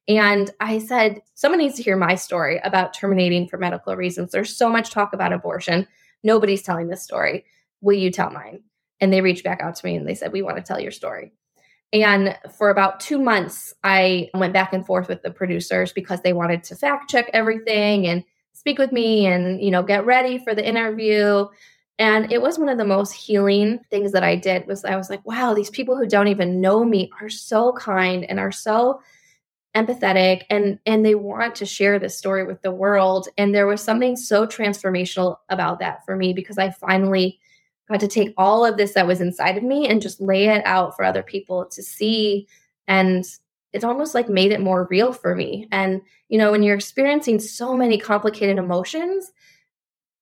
and 0.08 0.50
I 0.60 0.78
said, 0.78 1.22
someone 1.34 1.60
needs 1.60 1.76
to 1.76 1.82
hear 1.82 1.96
my 1.96 2.16
story 2.16 2.60
about 2.64 2.94
terminating 2.94 3.48
for 3.48 3.56
medical 3.56 3.94
reasons. 3.94 4.32
There's 4.32 4.56
so 4.56 4.68
much 4.68 4.90
talk 4.90 5.12
about 5.12 5.32
abortion. 5.32 5.86
Nobody's 6.24 6.62
telling 6.62 6.88
this 6.88 7.02
story. 7.02 7.44
Will 7.80 7.96
you 7.96 8.10
tell 8.10 8.30
mine? 8.30 8.62
And 9.00 9.12
they 9.12 9.20
reached 9.20 9.44
back 9.44 9.60
out 9.60 9.76
to 9.76 9.86
me 9.86 9.96
and 9.96 10.06
they 10.06 10.14
said, 10.14 10.32
We 10.32 10.42
want 10.42 10.56
to 10.56 10.62
tell 10.62 10.80
your 10.80 10.90
story. 10.90 11.32
And 11.92 12.36
for 12.56 12.70
about 12.70 13.00
two 13.00 13.18
months, 13.18 13.74
I 13.84 14.30
went 14.34 14.54
back 14.54 14.72
and 14.72 14.84
forth 14.84 15.08
with 15.08 15.22
the 15.22 15.30
producers 15.30 15.92
because 15.92 16.22
they 16.22 16.32
wanted 16.32 16.64
to 16.64 16.76
fact 16.76 17.10
check 17.10 17.28
everything 17.32 18.06
and 18.06 18.24
speak 18.54 18.78
with 18.78 18.92
me 18.92 19.26
and, 19.26 19.62
you 19.62 19.70
know, 19.70 19.82
get 19.82 20.06
ready 20.06 20.38
for 20.38 20.54
the 20.54 20.66
interview. 20.66 21.46
And 21.98 22.32
it 22.32 22.40
was 22.40 22.58
one 22.58 22.68
of 22.68 22.78
the 22.78 22.84
most 22.84 23.12
healing 23.12 23.80
things 23.90 24.12
that 24.12 24.24
I 24.24 24.36
did 24.36 24.66
was 24.66 24.84
I 24.84 24.96
was 24.96 25.10
like, 25.10 25.24
wow, 25.26 25.54
these 25.54 25.70
people 25.70 25.96
who 25.96 26.06
don't 26.06 26.28
even 26.28 26.60
know 26.60 26.84
me 26.84 27.10
are 27.20 27.28
so 27.28 27.72
kind 27.74 28.24
and 28.24 28.40
are 28.40 28.52
so 28.52 29.00
empathetic 29.74 30.42
and 30.50 30.78
and 30.84 31.04
they 31.04 31.14
want 31.14 31.54
to 31.54 31.66
share 31.66 31.98
this 31.98 32.16
story 32.16 32.44
with 32.44 32.60
the 32.62 32.72
world. 32.72 33.28
And 33.38 33.54
there 33.54 33.66
was 33.66 33.82
something 33.82 34.16
so 34.16 34.46
transformational 34.46 35.36
about 35.48 35.78
that 35.78 36.04
for 36.04 36.16
me 36.16 36.32
because 36.32 36.58
i 36.58 36.70
finally 36.70 37.38
got 37.88 38.00
to 38.00 38.08
take 38.08 38.32
all 38.36 38.64
of 38.64 38.76
this 38.76 38.94
that 38.94 39.06
was 39.06 39.20
inside 39.20 39.56
of 39.56 39.62
me 39.62 39.88
and 39.88 40.02
just 40.02 40.20
lay 40.20 40.46
it 40.48 40.64
out 40.64 40.96
for 40.96 41.04
other 41.04 41.22
people 41.22 41.66
to 41.66 41.82
see. 41.82 42.46
And 42.88 43.24
it's 43.72 43.84
almost 43.84 44.14
like 44.14 44.28
made 44.28 44.52
it 44.52 44.60
more 44.60 44.86
real 44.90 45.12
for 45.12 45.34
me. 45.34 45.68
And 45.72 46.00
you 46.28 46.38
know 46.38 46.50
when 46.50 46.62
you're 46.62 46.76
experiencing 46.76 47.38
so 47.38 47.76
many 47.76 47.98
complicated 47.98 48.58
emotions 48.58 49.30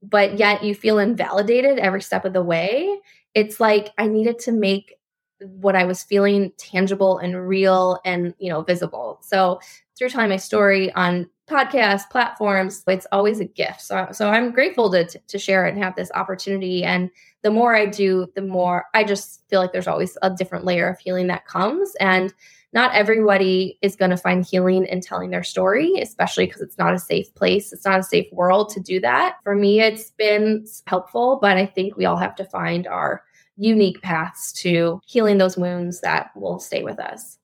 but 0.02 0.38
yet 0.38 0.62
you 0.64 0.74
feel 0.74 0.98
invalidated 0.98 1.78
every 1.78 2.02
step 2.02 2.24
of 2.24 2.32
the 2.32 2.42
way 2.42 2.98
it's 3.34 3.60
like 3.60 3.90
i 3.98 4.06
needed 4.06 4.38
to 4.38 4.52
make 4.52 4.96
what 5.40 5.74
I 5.74 5.84
was 5.84 6.02
feeling 6.02 6.52
tangible 6.58 7.18
and 7.18 7.48
real 7.48 7.98
and, 8.04 8.34
you 8.38 8.50
know, 8.50 8.62
visible. 8.62 9.18
So 9.22 9.60
through 9.96 10.10
telling 10.10 10.28
my 10.28 10.36
story 10.36 10.92
on 10.92 11.28
podcasts, 11.50 12.08
platforms. 12.08 12.84
It's 12.86 13.06
always 13.10 13.40
a 13.40 13.44
gift. 13.44 13.80
So, 13.82 14.08
so 14.12 14.30
I'm 14.30 14.52
grateful 14.52 14.90
to, 14.92 15.04
to 15.04 15.38
share 15.38 15.66
it 15.66 15.74
and 15.74 15.82
have 15.82 15.96
this 15.96 16.10
opportunity. 16.14 16.84
And 16.84 17.10
the 17.42 17.50
more 17.50 17.74
I 17.74 17.86
do, 17.86 18.28
the 18.34 18.42
more 18.42 18.84
I 18.94 19.02
just 19.02 19.42
feel 19.50 19.60
like 19.60 19.72
there's 19.72 19.88
always 19.88 20.16
a 20.22 20.30
different 20.30 20.64
layer 20.64 20.88
of 20.88 20.98
healing 21.00 21.26
that 21.26 21.46
comes. 21.46 21.94
And 21.96 22.32
not 22.72 22.94
everybody 22.94 23.78
is 23.82 23.96
going 23.96 24.10
to 24.10 24.16
find 24.16 24.44
healing 24.44 24.86
in 24.86 25.00
telling 25.00 25.30
their 25.30 25.42
story, 25.42 25.94
especially 26.00 26.46
because 26.46 26.60
it's 26.60 26.78
not 26.78 26.94
a 26.94 26.98
safe 26.98 27.34
place. 27.34 27.72
It's 27.72 27.84
not 27.84 28.00
a 28.00 28.04
safe 28.04 28.26
world 28.32 28.70
to 28.70 28.80
do 28.80 29.00
that. 29.00 29.36
For 29.42 29.56
me, 29.56 29.80
it's 29.80 30.12
been 30.12 30.66
helpful, 30.86 31.38
but 31.42 31.56
I 31.56 31.66
think 31.66 31.96
we 31.96 32.04
all 32.04 32.16
have 32.16 32.36
to 32.36 32.44
find 32.44 32.86
our 32.86 33.24
unique 33.56 34.00
paths 34.02 34.52
to 34.52 35.00
healing 35.04 35.38
those 35.38 35.56
wounds 35.56 36.00
that 36.00 36.30
will 36.36 36.60
stay 36.60 36.82
with 36.84 37.00
us. 37.00 37.39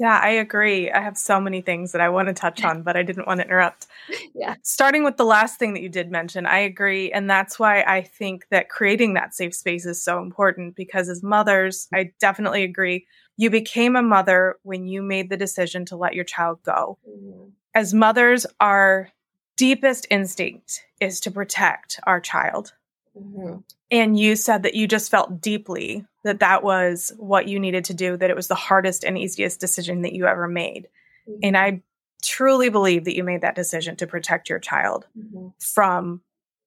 Yeah, 0.00 0.18
I 0.18 0.30
agree. 0.30 0.90
I 0.90 1.02
have 1.02 1.18
so 1.18 1.38
many 1.38 1.60
things 1.60 1.92
that 1.92 2.00
I 2.00 2.08
want 2.08 2.28
to 2.28 2.34
touch 2.34 2.64
on, 2.64 2.82
but 2.82 2.96
I 2.96 3.02
didn't 3.02 3.26
want 3.26 3.40
to 3.40 3.46
interrupt. 3.46 3.86
Yeah. 4.34 4.54
Starting 4.62 5.04
with 5.04 5.18
the 5.18 5.26
last 5.26 5.58
thing 5.58 5.74
that 5.74 5.82
you 5.82 5.90
did 5.90 6.10
mention, 6.10 6.46
I 6.46 6.60
agree. 6.60 7.12
And 7.12 7.28
that's 7.28 7.58
why 7.58 7.82
I 7.82 8.00
think 8.00 8.46
that 8.50 8.70
creating 8.70 9.12
that 9.14 9.34
safe 9.34 9.54
space 9.54 9.84
is 9.84 10.02
so 10.02 10.22
important 10.22 10.74
because 10.74 11.10
as 11.10 11.22
mothers, 11.22 11.86
I 11.92 12.12
definitely 12.18 12.64
agree. 12.64 13.06
You 13.36 13.50
became 13.50 13.94
a 13.94 14.02
mother 14.02 14.56
when 14.62 14.86
you 14.86 15.02
made 15.02 15.28
the 15.28 15.36
decision 15.36 15.84
to 15.86 15.96
let 15.96 16.14
your 16.14 16.24
child 16.24 16.60
go. 16.62 16.98
Mm-hmm. 17.06 17.50
As 17.74 17.92
mothers, 17.92 18.46
our 18.58 19.10
deepest 19.58 20.06
instinct 20.10 20.82
is 21.00 21.20
to 21.20 21.30
protect 21.30 22.00
our 22.06 22.20
child. 22.20 22.72
Mm-hmm. 23.16 23.58
And 23.90 24.18
you 24.18 24.36
said 24.36 24.62
that 24.62 24.74
you 24.74 24.86
just 24.86 25.10
felt 25.10 25.40
deeply 25.40 26.04
that 26.22 26.40
that 26.40 26.62
was 26.62 27.12
what 27.16 27.48
you 27.48 27.58
needed 27.58 27.84
to 27.86 27.94
do, 27.94 28.16
that 28.16 28.30
it 28.30 28.36
was 28.36 28.48
the 28.48 28.54
hardest 28.54 29.04
and 29.04 29.18
easiest 29.18 29.60
decision 29.60 30.02
that 30.02 30.12
you 30.12 30.26
ever 30.26 30.46
made. 30.46 30.88
Mm-hmm. 31.28 31.40
And 31.42 31.56
I 31.56 31.82
truly 32.22 32.68
believe 32.68 33.04
that 33.04 33.16
you 33.16 33.24
made 33.24 33.40
that 33.40 33.54
decision 33.54 33.96
to 33.96 34.06
protect 34.06 34.48
your 34.48 34.58
child 34.58 35.06
mm-hmm. 35.18 35.48
from 35.58 36.20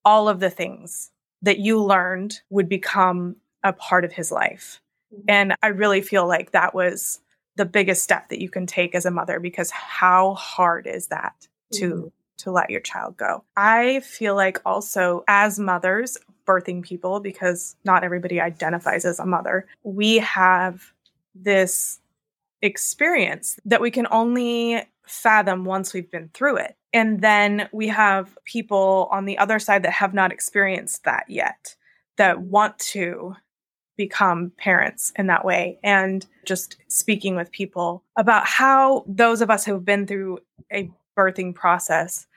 all 0.03 0.27
of 0.27 0.39
the 0.39 0.49
things 0.49 1.11
that 1.41 1.59
you 1.59 1.81
learned 1.81 2.41
would 2.49 2.67
become 2.67 3.35
a 3.63 3.73
part 3.73 4.05
of 4.05 4.11
his 4.11 4.31
life. 4.31 4.81
Mm-hmm. 5.13 5.25
And 5.27 5.55
I 5.61 5.67
really 5.67 6.01
feel 6.01 6.27
like 6.27 6.51
that 6.51 6.73
was 6.73 7.19
the 7.55 7.65
biggest 7.65 8.03
step 8.03 8.29
that 8.29 8.41
you 8.41 8.49
can 8.49 8.65
take 8.65 8.95
as 8.95 9.05
a 9.05 9.11
mother 9.11 9.39
because 9.39 9.69
how 9.69 10.33
hard 10.33 10.87
is 10.87 11.07
that 11.07 11.47
to 11.73 11.89
mm-hmm. 11.89 12.07
to 12.37 12.51
let 12.51 12.69
your 12.69 12.81
child 12.81 13.15
go. 13.15 13.43
I 13.55 13.99
feel 13.99 14.35
like 14.35 14.59
also 14.65 15.23
as 15.27 15.59
mothers, 15.59 16.17
birthing 16.45 16.83
people 16.83 17.19
because 17.19 17.75
not 17.83 18.03
everybody 18.03 18.39
identifies 18.39 19.05
as 19.05 19.19
a 19.19 19.25
mother. 19.25 19.67
We 19.83 20.17
have 20.17 20.93
this 21.35 21.99
experience 22.61 23.59
that 23.65 23.81
we 23.81 23.91
can 23.91 24.07
only 24.11 24.83
fathom 25.05 25.65
once 25.65 25.93
we've 25.93 26.09
been 26.09 26.29
through 26.33 26.57
it. 26.57 26.77
And 26.93 27.21
then 27.21 27.67
we 27.71 27.87
have 27.87 28.37
people 28.45 29.07
on 29.11 29.25
the 29.25 29.37
other 29.37 29.59
side 29.59 29.83
that 29.83 29.93
have 29.93 30.13
not 30.13 30.31
experienced 30.31 31.03
that 31.03 31.25
yet, 31.27 31.75
that 32.17 32.41
want 32.41 32.77
to 32.79 33.35
become 33.97 34.51
parents 34.57 35.11
in 35.17 35.27
that 35.27 35.45
way. 35.45 35.79
And 35.83 36.25
just 36.45 36.77
speaking 36.87 37.35
with 37.35 37.51
people 37.51 38.03
about 38.17 38.45
how 38.45 39.03
those 39.07 39.41
of 39.41 39.49
us 39.49 39.65
who 39.65 39.73
have 39.73 39.85
been 39.85 40.07
through 40.07 40.39
a 40.71 40.89
birthing 41.17 41.53
process 41.53 42.27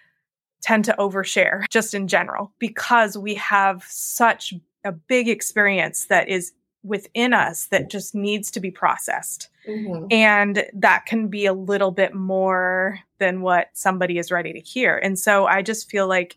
tend 0.67 0.85
to 0.85 0.97
overshare 0.99 1.65
just 1.71 1.95
in 1.95 2.09
general 2.09 2.53
because 2.59 3.17
we 3.17 3.37
have 3.37 3.85
such 3.89 4.53
a 4.83 4.91
big 4.91 5.29
experience 5.29 6.07
that 6.07 6.29
is 6.29 6.53
within 6.83 7.33
us 7.33 7.67
that 7.67 7.89
just 7.89 8.17
needs 8.17 8.51
to 8.51 8.59
be 8.59 8.73
processed. 8.73 9.49
Mm-hmm. 9.69 10.07
And 10.11 10.65
that 10.75 11.07
can 11.07 11.29
be 11.29 11.47
a 11.47 11.53
little 11.53 11.93
bit 11.93 12.15
more 12.15 12.99
than 13.21 13.43
what 13.43 13.69
somebody 13.75 14.19
is 14.19 14.33
ready 14.33 14.53
to 14.53 14.61
hear. 14.61 14.97
And 14.97 15.17
so 15.17 15.47
I 15.47 15.63
just 15.63 15.89
feel 15.89 16.09
like 16.09 16.37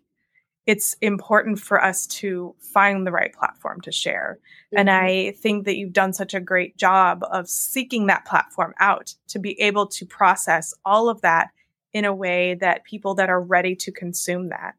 it's 0.67 0.95
important 1.01 1.59
for 1.59 1.83
us 1.83 2.05
to 2.05 2.53
find 2.59 3.07
the 3.07 3.11
right 3.11 3.33
platform 3.33 3.81
to 3.81 3.91
share. 3.91 4.37
Mm-hmm. 4.67 4.77
And 4.77 4.89
I 4.91 5.31
think 5.39 5.65
that 5.65 5.75
you've 5.75 5.93
done 5.93 6.13
such 6.13 6.35
a 6.35 6.39
great 6.39 6.77
job 6.77 7.23
of 7.31 7.49
seeking 7.49 8.05
that 8.07 8.25
platform 8.25 8.75
out 8.79 9.15
to 9.29 9.39
be 9.39 9.59
able 9.59 9.87
to 9.87 10.05
process 10.05 10.71
all 10.85 11.09
of 11.09 11.21
that 11.21 11.49
in 11.93 12.06
a 12.06 12.13
way 12.13 12.56
that 12.56 12.84
people 12.84 13.15
that 13.15 13.30
are 13.30 13.41
ready 13.41 13.75
to 13.75 13.91
consume 13.91 14.49
that 14.49 14.75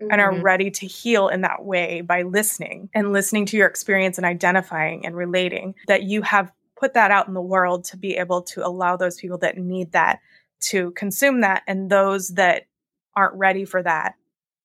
mm-hmm. 0.00 0.10
and 0.10 0.20
are 0.20 0.32
mm-hmm. 0.32 0.42
ready 0.42 0.70
to 0.70 0.86
heal 0.86 1.28
in 1.28 1.42
that 1.42 1.64
way 1.64 2.00
by 2.00 2.22
listening 2.22 2.88
and 2.94 3.12
listening 3.12 3.46
to 3.46 3.56
your 3.56 3.68
experience 3.68 4.18
and 4.18 4.26
identifying 4.26 5.04
and 5.04 5.16
relating 5.16 5.74
that 5.86 6.02
you 6.02 6.22
have 6.22 6.52
put 6.76 6.94
that 6.94 7.10
out 7.10 7.28
in 7.28 7.34
the 7.34 7.40
world 7.40 7.84
to 7.84 7.96
be 7.96 8.16
able 8.16 8.42
to 8.42 8.66
allow 8.66 8.96
those 8.96 9.16
people 9.16 9.38
that 9.38 9.58
need 9.58 9.92
that 9.92 10.20
to 10.60 10.90
consume 10.92 11.42
that 11.42 11.62
and 11.66 11.90
those 11.90 12.30
that 12.30 12.64
aren't 13.14 13.34
ready 13.34 13.64
for 13.64 13.82
that 13.82 14.14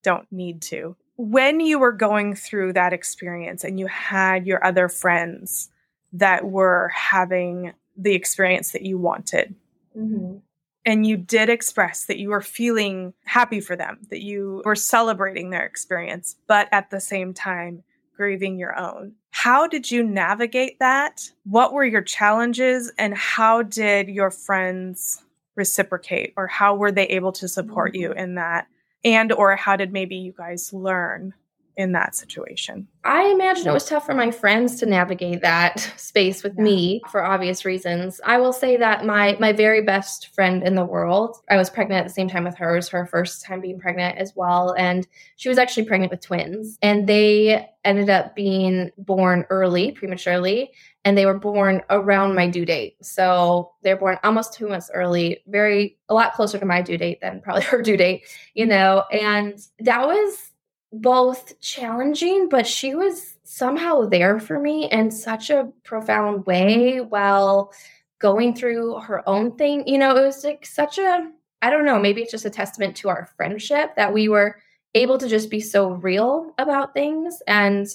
don't 0.03 0.29
need 0.31 0.61
to. 0.61 0.95
When 1.17 1.59
you 1.59 1.79
were 1.79 1.91
going 1.91 2.35
through 2.35 2.73
that 2.73 2.93
experience 2.93 3.65
and 3.65 3.77
you 3.77 3.87
had 3.87 4.47
your 4.47 4.65
other 4.65 4.87
friends 4.87 5.69
that 6.13 6.45
were 6.45 6.89
having 6.95 7.73
the 7.97 8.15
experience 8.15 8.71
that 8.71 8.83
you 8.83 8.97
wanted, 8.97 9.53
mm-hmm 9.95 10.37
and 10.85 11.05
you 11.05 11.17
did 11.17 11.49
express 11.49 12.05
that 12.05 12.19
you 12.19 12.29
were 12.29 12.41
feeling 12.41 13.13
happy 13.25 13.59
for 13.59 13.75
them, 13.75 13.99
that 14.09 14.21
you 14.21 14.61
were 14.65 14.75
celebrating 14.75 15.49
their 15.49 15.65
experience, 15.65 16.35
but 16.47 16.67
at 16.71 16.89
the 16.89 16.99
same 16.99 17.33
time, 17.33 17.83
grieving 18.15 18.59
your 18.59 18.77
own. 18.77 19.13
How 19.31 19.67
did 19.67 19.89
you 19.89 20.03
navigate 20.03 20.79
that? 20.79 21.31
What 21.43 21.73
were 21.73 21.85
your 21.85 22.01
challenges, 22.01 22.91
and 22.97 23.15
how 23.15 23.61
did 23.61 24.09
your 24.09 24.31
friends 24.31 25.23
reciprocate, 25.55 26.33
or 26.35 26.47
how 26.47 26.75
were 26.75 26.91
they 26.91 27.07
able 27.07 27.31
to 27.33 27.47
support 27.47 27.95
you 27.95 28.09
mm-hmm. 28.09 28.19
in 28.19 28.35
that? 28.35 28.67
And, 29.05 29.31
or 29.31 29.55
how 29.55 29.77
did 29.77 29.93
maybe 29.93 30.15
you 30.15 30.33
guys 30.33 30.73
learn 30.73 31.33
in 31.79 31.93
that 31.93 32.13
situation? 32.13 32.87
I 33.05 33.27
imagine 33.27 33.67
it 33.67 33.71
was 33.71 33.85
tough 33.85 34.05
for 34.05 34.13
my 34.13 34.31
friends 34.31 34.75
to 34.79 34.85
navigate 34.85 35.41
that 35.41 35.79
space 35.95 36.43
with 36.43 36.55
yeah. 36.57 36.63
me 36.63 37.01
for 37.09 37.23
obvious 37.23 37.63
reasons. 37.63 38.19
I 38.25 38.37
will 38.37 38.51
say 38.51 38.75
that 38.75 39.05
my 39.05 39.37
my 39.39 39.53
very 39.53 39.81
best 39.81 40.35
friend 40.35 40.61
in 40.61 40.75
the 40.75 40.85
world, 40.85 41.37
I 41.49 41.55
was 41.55 41.69
pregnant 41.69 42.01
at 42.01 42.07
the 42.07 42.13
same 42.13 42.27
time 42.27 42.43
with 42.43 42.57
her. 42.57 42.73
It 42.73 42.79
was 42.79 42.89
her 42.89 43.05
first 43.05 43.45
time 43.45 43.61
being 43.61 43.79
pregnant 43.79 44.17
as 44.17 44.33
well, 44.35 44.75
and 44.77 45.07
she 45.37 45.47
was 45.47 45.57
actually 45.57 45.85
pregnant 45.85 46.11
with 46.11 46.21
twins, 46.21 46.77
and 46.81 47.07
they 47.07 47.69
ended 47.85 48.09
up 48.09 48.35
being 48.35 48.91
born 48.97 49.45
early, 49.49 49.91
prematurely, 49.93 50.71
and 51.05 51.17
they 51.17 51.25
were 51.25 51.39
born 51.39 51.81
around 51.89 52.35
my 52.35 52.47
due 52.47 52.65
date. 52.65 52.97
So 53.01 53.71
they're 53.83 53.95
born 53.95 54.17
almost 54.23 54.53
two 54.53 54.67
months 54.67 54.91
early, 54.93 55.43
very 55.47 55.97
a 56.09 56.13
lot 56.13 56.33
closer 56.33 56.59
to 56.59 56.65
my 56.65 56.81
due 56.81 56.97
date 56.97 57.21
than 57.21 57.41
probably 57.41 57.63
her 57.71 57.81
due 57.81 57.97
date, 57.97 58.25
you 58.53 58.65
know. 58.65 59.05
And 59.11 59.57
that 59.79 60.05
was 60.05 60.48
both 60.91 61.59
challenging, 61.59 62.49
but 62.49 62.65
she 62.65 62.95
was 62.95 63.35
somehow 63.43 64.05
there 64.07 64.39
for 64.39 64.59
me 64.59 64.89
in 64.91 65.11
such 65.11 65.49
a 65.49 65.71
profound 65.83 66.45
way 66.45 66.99
while 66.99 67.71
going 68.19 68.55
through 68.55 68.99
her 68.99 69.27
own 69.27 69.55
thing. 69.55 69.87
You 69.87 69.97
know, 69.97 70.15
it 70.15 70.25
was 70.25 70.43
like 70.43 70.65
such 70.65 70.97
a, 70.97 71.31
I 71.61 71.69
don't 71.69 71.85
know, 71.85 71.99
maybe 71.99 72.21
it's 72.21 72.31
just 72.31 72.45
a 72.45 72.49
testament 72.49 72.95
to 72.97 73.09
our 73.09 73.29
friendship 73.37 73.95
that 73.95 74.13
we 74.13 74.29
were 74.29 74.61
able 74.95 75.17
to 75.17 75.27
just 75.27 75.49
be 75.49 75.59
so 75.59 75.91
real 75.91 76.53
about 76.57 76.93
things 76.93 77.41
and 77.47 77.87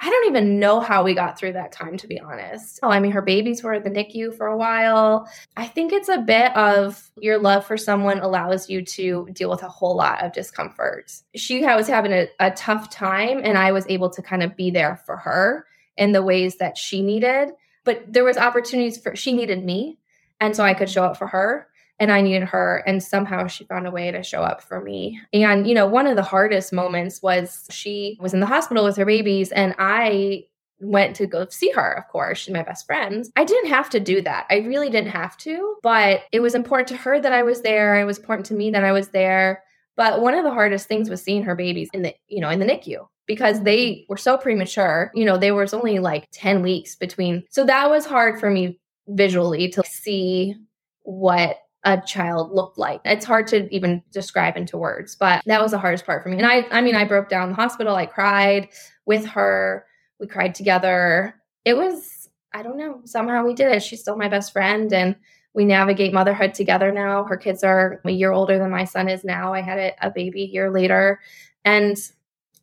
I 0.00 0.10
don't 0.10 0.26
even 0.26 0.58
know 0.58 0.80
how 0.80 1.04
we 1.04 1.14
got 1.14 1.38
through 1.38 1.52
that 1.52 1.70
time, 1.70 1.96
to 1.98 2.08
be 2.08 2.18
honest. 2.18 2.80
Oh, 2.82 2.90
I 2.90 2.98
mean, 2.98 3.12
her 3.12 3.22
babies 3.22 3.62
were 3.62 3.74
in 3.74 3.84
the 3.84 3.90
NICU 3.90 4.36
for 4.36 4.46
a 4.46 4.56
while. 4.56 5.28
I 5.56 5.66
think 5.66 5.92
it's 5.92 6.08
a 6.08 6.18
bit 6.18 6.56
of 6.56 7.10
your 7.16 7.38
love 7.38 7.64
for 7.64 7.76
someone 7.76 8.18
allows 8.18 8.68
you 8.68 8.84
to 8.84 9.28
deal 9.32 9.48
with 9.48 9.62
a 9.62 9.68
whole 9.68 9.94
lot 9.94 10.24
of 10.24 10.32
discomfort. 10.32 11.12
She 11.36 11.64
was 11.64 11.86
having 11.86 12.12
a, 12.12 12.28
a 12.40 12.50
tough 12.50 12.90
time, 12.90 13.40
and 13.44 13.56
I 13.56 13.70
was 13.70 13.86
able 13.88 14.10
to 14.10 14.22
kind 14.22 14.42
of 14.42 14.56
be 14.56 14.70
there 14.70 14.96
for 15.06 15.16
her 15.18 15.66
in 15.96 16.12
the 16.12 16.22
ways 16.22 16.56
that 16.56 16.76
she 16.76 17.00
needed. 17.00 17.50
But 17.84 18.12
there 18.12 18.24
was 18.24 18.36
opportunities 18.36 18.98
for 18.98 19.14
she 19.14 19.32
needed 19.32 19.64
me, 19.64 19.98
and 20.40 20.56
so 20.56 20.64
I 20.64 20.74
could 20.74 20.90
show 20.90 21.04
up 21.04 21.16
for 21.16 21.28
her 21.28 21.68
and 22.02 22.10
I 22.10 22.20
needed 22.20 22.42
her. 22.48 22.82
And 22.84 23.00
somehow 23.00 23.46
she 23.46 23.62
found 23.62 23.86
a 23.86 23.90
way 23.92 24.10
to 24.10 24.24
show 24.24 24.42
up 24.42 24.60
for 24.60 24.80
me. 24.80 25.20
And, 25.32 25.68
you 25.68 25.74
know, 25.74 25.86
one 25.86 26.08
of 26.08 26.16
the 26.16 26.22
hardest 26.24 26.72
moments 26.72 27.22
was 27.22 27.68
she 27.70 28.18
was 28.20 28.34
in 28.34 28.40
the 28.40 28.46
hospital 28.46 28.84
with 28.84 28.96
her 28.96 29.06
babies, 29.06 29.52
and 29.52 29.72
I 29.78 30.46
went 30.80 31.14
to 31.14 31.28
go 31.28 31.46
see 31.48 31.70
her, 31.70 31.92
of 31.92 32.08
course. 32.08 32.38
She's 32.38 32.52
my 32.52 32.64
best 32.64 32.86
friend. 32.86 33.24
I 33.36 33.44
didn't 33.44 33.70
have 33.70 33.88
to 33.90 34.00
do 34.00 34.20
that. 34.22 34.46
I 34.50 34.56
really 34.56 34.90
didn't 34.90 35.12
have 35.12 35.36
to, 35.38 35.76
but 35.80 36.22
it 36.32 36.40
was 36.40 36.56
important 36.56 36.88
to 36.88 36.96
her 36.96 37.20
that 37.20 37.32
I 37.32 37.44
was 37.44 37.62
there. 37.62 38.00
It 38.00 38.04
was 38.04 38.18
important 38.18 38.46
to 38.46 38.54
me 38.54 38.72
that 38.72 38.82
I 38.82 38.90
was 38.90 39.10
there. 39.10 39.62
But 39.94 40.22
one 40.22 40.34
of 40.34 40.42
the 40.42 40.50
hardest 40.50 40.88
things 40.88 41.08
was 41.08 41.22
seeing 41.22 41.44
her 41.44 41.54
babies 41.54 41.88
in 41.92 42.02
the, 42.02 42.14
you 42.26 42.40
know, 42.40 42.50
in 42.50 42.58
the 42.58 42.66
NICU 42.66 43.06
because 43.26 43.62
they 43.62 44.06
were 44.08 44.16
so 44.16 44.36
premature. 44.36 45.12
You 45.14 45.24
know, 45.24 45.38
there 45.38 45.54
was 45.54 45.72
only 45.72 46.00
like 46.00 46.26
10 46.32 46.62
weeks 46.62 46.96
between. 46.96 47.44
So 47.48 47.64
that 47.64 47.88
was 47.88 48.06
hard 48.06 48.40
for 48.40 48.50
me 48.50 48.80
visually 49.06 49.68
to 49.68 49.84
see 49.84 50.56
what 51.02 51.58
a 51.84 52.00
child 52.00 52.52
looked 52.52 52.78
like. 52.78 53.00
It's 53.04 53.24
hard 53.24 53.46
to 53.48 53.72
even 53.74 54.02
describe 54.12 54.56
into 54.56 54.78
words, 54.78 55.16
but 55.16 55.42
that 55.46 55.60
was 55.60 55.72
the 55.72 55.78
hardest 55.78 56.06
part 56.06 56.22
for 56.22 56.28
me. 56.28 56.38
And 56.38 56.46
I 56.46 56.66
I 56.70 56.80
mean 56.80 56.94
I 56.94 57.04
broke 57.04 57.28
down 57.28 57.44
in 57.44 57.48
the 57.50 57.56
hospital, 57.56 57.94
I 57.94 58.06
cried 58.06 58.68
with 59.06 59.26
her. 59.26 59.84
We 60.20 60.26
cried 60.26 60.54
together. 60.54 61.34
It 61.64 61.76
was 61.76 62.28
I 62.54 62.62
don't 62.62 62.76
know, 62.76 63.00
somehow 63.04 63.44
we 63.44 63.54
did 63.54 63.72
it. 63.72 63.82
She's 63.82 64.00
still 64.00 64.16
my 64.16 64.28
best 64.28 64.52
friend 64.52 64.92
and 64.92 65.16
we 65.54 65.64
navigate 65.64 66.12
motherhood 66.12 66.54
together 66.54 66.92
now. 66.92 67.24
Her 67.24 67.36
kids 67.36 67.64
are 67.64 68.00
a 68.04 68.10
year 68.10 68.32
older 68.32 68.58
than 68.58 68.70
my 68.70 68.84
son 68.84 69.08
is 69.08 69.24
now. 69.24 69.52
I 69.52 69.60
had 69.60 69.78
a, 69.78 70.06
a 70.06 70.10
baby 70.10 70.44
a 70.44 70.46
year 70.46 70.70
later. 70.70 71.20
And 71.64 71.96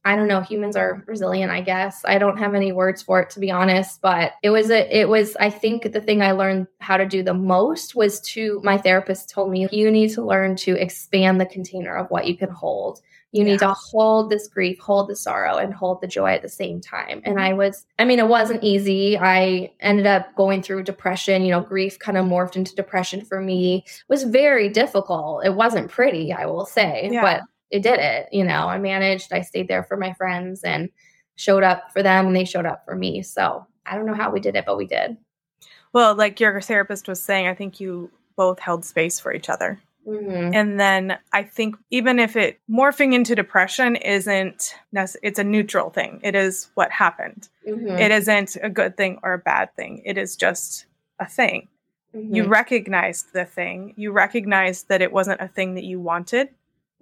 I 0.09 0.15
don't 0.15 0.27
know, 0.27 0.41
humans 0.41 0.75
are 0.75 1.03
resilient, 1.05 1.51
I 1.51 1.61
guess. 1.61 2.01
I 2.03 2.17
don't 2.17 2.39
have 2.39 2.55
any 2.55 2.71
words 2.71 3.03
for 3.03 3.21
it 3.21 3.29
to 3.29 3.39
be 3.39 3.51
honest, 3.51 4.01
but 4.01 4.33
it 4.41 4.49
was 4.49 4.71
a 4.71 4.99
it 4.99 5.07
was 5.07 5.37
I 5.39 5.51
think 5.51 5.83
the 5.93 6.01
thing 6.01 6.23
I 6.23 6.31
learned 6.31 6.65
how 6.79 6.97
to 6.97 7.05
do 7.05 7.21
the 7.21 7.35
most 7.35 7.93
was 7.93 8.19
to 8.21 8.59
my 8.63 8.75
therapist 8.75 9.29
told 9.29 9.51
me 9.51 9.67
you 9.71 9.91
need 9.91 10.09
to 10.13 10.25
learn 10.25 10.55
to 10.57 10.75
expand 10.81 11.39
the 11.39 11.45
container 11.45 11.95
of 11.95 12.09
what 12.09 12.25
you 12.25 12.35
can 12.35 12.49
hold. 12.49 13.01
You 13.31 13.43
yeah. 13.43 13.51
need 13.51 13.59
to 13.59 13.75
hold 13.75 14.31
this 14.31 14.47
grief, 14.47 14.79
hold 14.79 15.09
the 15.09 15.15
sorrow, 15.15 15.57
and 15.57 15.71
hold 15.71 16.01
the 16.01 16.07
joy 16.07 16.31
at 16.31 16.41
the 16.41 16.49
same 16.49 16.81
time. 16.81 17.21
And 17.23 17.39
I 17.39 17.53
was, 17.53 17.85
I 17.99 18.05
mean, 18.05 18.17
it 18.17 18.27
wasn't 18.27 18.63
easy. 18.63 19.15
I 19.15 19.71
ended 19.79 20.07
up 20.07 20.33
going 20.35 20.63
through 20.63 20.81
depression. 20.81 21.43
You 21.43 21.51
know, 21.51 21.61
grief 21.61 21.99
kind 21.99 22.17
of 22.17 22.25
morphed 22.25 22.55
into 22.55 22.73
depression 22.73 23.23
for 23.23 23.39
me. 23.39 23.83
It 23.85 24.03
was 24.09 24.23
very 24.23 24.69
difficult. 24.69 25.45
It 25.45 25.53
wasn't 25.53 25.91
pretty, 25.91 26.33
I 26.33 26.47
will 26.47 26.65
say, 26.65 27.09
yeah. 27.11 27.21
but 27.21 27.41
it 27.71 27.81
did 27.81 27.99
it. 27.99 28.29
You 28.31 28.43
know, 28.43 28.67
I 28.67 28.77
managed, 28.77 29.33
I 29.33 29.41
stayed 29.41 29.67
there 29.67 29.83
for 29.83 29.97
my 29.97 30.13
friends 30.13 30.63
and 30.63 30.89
showed 31.35 31.63
up 31.63 31.91
for 31.93 32.03
them, 32.03 32.27
and 32.27 32.35
they 32.35 32.45
showed 32.45 32.65
up 32.65 32.83
for 32.85 32.95
me. 32.95 33.21
So 33.23 33.65
I 33.85 33.95
don't 33.95 34.05
know 34.05 34.13
how 34.13 34.31
we 34.31 34.39
did 34.39 34.55
it, 34.55 34.65
but 34.65 34.77
we 34.77 34.85
did. 34.85 35.17
Well, 35.93 36.15
like 36.15 36.39
your 36.39 36.61
therapist 36.61 37.07
was 37.07 37.21
saying, 37.21 37.47
I 37.47 37.55
think 37.55 37.79
you 37.79 38.11
both 38.35 38.59
held 38.59 38.85
space 38.85 39.19
for 39.19 39.33
each 39.33 39.49
other. 39.49 39.81
Mm-hmm. 40.07 40.53
And 40.53 40.79
then 40.79 41.17
I 41.33 41.43
think 41.43 41.75
even 41.91 42.19
if 42.19 42.35
it 42.35 42.59
morphing 42.69 43.13
into 43.13 43.35
depression 43.35 43.95
isn't 43.95 44.75
it's 44.93 45.39
a 45.39 45.43
neutral 45.43 45.89
thing. 45.89 46.19
It 46.23 46.35
is 46.35 46.69
what 46.75 46.91
happened. 46.91 47.49
Mm-hmm. 47.67 47.97
It 47.97 48.11
isn't 48.11 48.57
a 48.63 48.69
good 48.69 48.97
thing 48.97 49.19
or 49.23 49.33
a 49.33 49.39
bad 49.39 49.75
thing. 49.75 50.01
It 50.05 50.17
is 50.17 50.35
just 50.35 50.85
a 51.19 51.27
thing. 51.27 51.67
Mm-hmm. 52.15 52.33
You 52.33 52.45
recognized 52.45 53.33
the 53.33 53.45
thing. 53.45 53.93
You 53.97 54.11
recognized 54.11 54.87
that 54.87 55.01
it 55.01 55.11
wasn't 55.11 55.41
a 55.41 55.47
thing 55.47 55.75
that 55.75 55.83
you 55.83 55.99
wanted, 55.99 56.49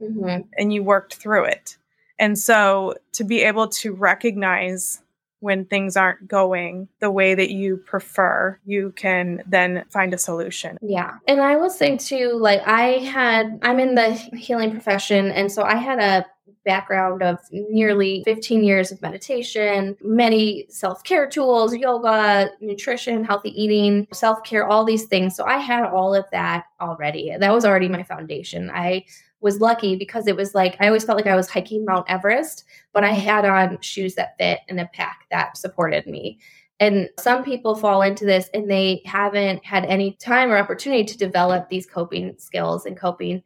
mm-hmm. 0.02 0.42
and 0.58 0.74
you 0.74 0.84
worked 0.84 1.16
through 1.16 1.46
it. 1.46 1.78
And 2.20 2.38
so 2.38 2.96
to 3.14 3.24
be 3.24 3.44
able 3.44 3.68
to 3.70 3.94
recognize 3.94 5.02
when 5.40 5.66
things 5.66 5.96
aren't 5.96 6.28
going 6.28 6.88
the 7.00 7.12
way 7.12 7.36
that 7.36 7.52
you 7.52 7.78
prefer, 7.78 8.60
you 8.66 8.92
can 8.96 9.44
then 9.46 9.86
find 9.90 10.14
a 10.14 10.18
solution. 10.18 10.78
Yeah. 10.82 11.18
And 11.28 11.42
I 11.42 11.58
will 11.58 11.70
say 11.70 11.96
too, 11.98 12.38
like 12.40 12.62
I 12.66 12.98
had, 13.00 13.60
I'm 13.62 13.80
in 13.80 13.96
the 13.96 14.14
healing 14.14 14.72
profession. 14.72 15.30
And 15.32 15.52
so 15.52 15.62
I 15.62 15.76
had 15.76 16.00
a 16.00 16.26
background 16.66 17.24
of 17.24 17.40
nearly 17.52 18.24
15 18.26 18.64
years 18.64 18.92
of 18.92 19.02
meditation, 19.02 19.96
many 20.02 20.66
self 20.70 21.04
care 21.04 21.28
tools, 21.28 21.74
yoga, 21.74 22.50
nutrition, 22.60 23.24
healthy 23.24 23.50
eating, 23.50 24.08
self 24.12 24.44
care, 24.44 24.68
all 24.68 24.84
these 24.84 25.06
things. 25.06 25.36
So 25.36 25.46
I 25.46 25.58
had 25.58 25.86
all 25.86 26.14
of 26.14 26.26
that 26.32 26.66
already. 26.82 27.34
That 27.40 27.54
was 27.54 27.64
already 27.64 27.88
my 27.88 28.04
foundation. 28.04 28.70
I 28.70 29.06
was 29.42 29.60
lucky 29.60 29.96
because 29.96 30.28
it 30.28 30.36
was 30.36 30.56
like 30.56 30.78
I 30.80 30.88
always 30.88 31.04
felt 31.04 31.18
like 31.18 31.28
I 31.28 31.36
was 31.36 31.50
hiking 31.50 31.86
Mount 31.86 32.10
Everest, 32.10 32.64
but 32.94 33.04
I 33.04 33.12
had 33.12 33.46
on 33.46 33.80
shoes 33.82 34.16
that 34.16 34.38
fit 34.38 34.60
and 34.68 34.80
a 34.80 34.90
pack 34.94 35.26
that 35.32 35.58
supported 35.58 36.08
me. 36.08 36.40
And 36.80 37.10
some 37.20 37.44
people 37.44 37.76
fall 37.76 38.02
into 38.02 38.26
this 38.26 38.50
and 38.54 38.70
they 38.70 39.02
haven't 39.06 39.66
had 39.66 39.86
any 39.86 40.14
time 40.14 40.52
or 40.52 40.58
opportunity 40.58 41.04
to 41.06 41.18
develop 41.18 41.70
these 41.70 41.88
coping 41.88 42.36
skills 42.38 42.86
and 42.86 42.96
coping 42.96 43.44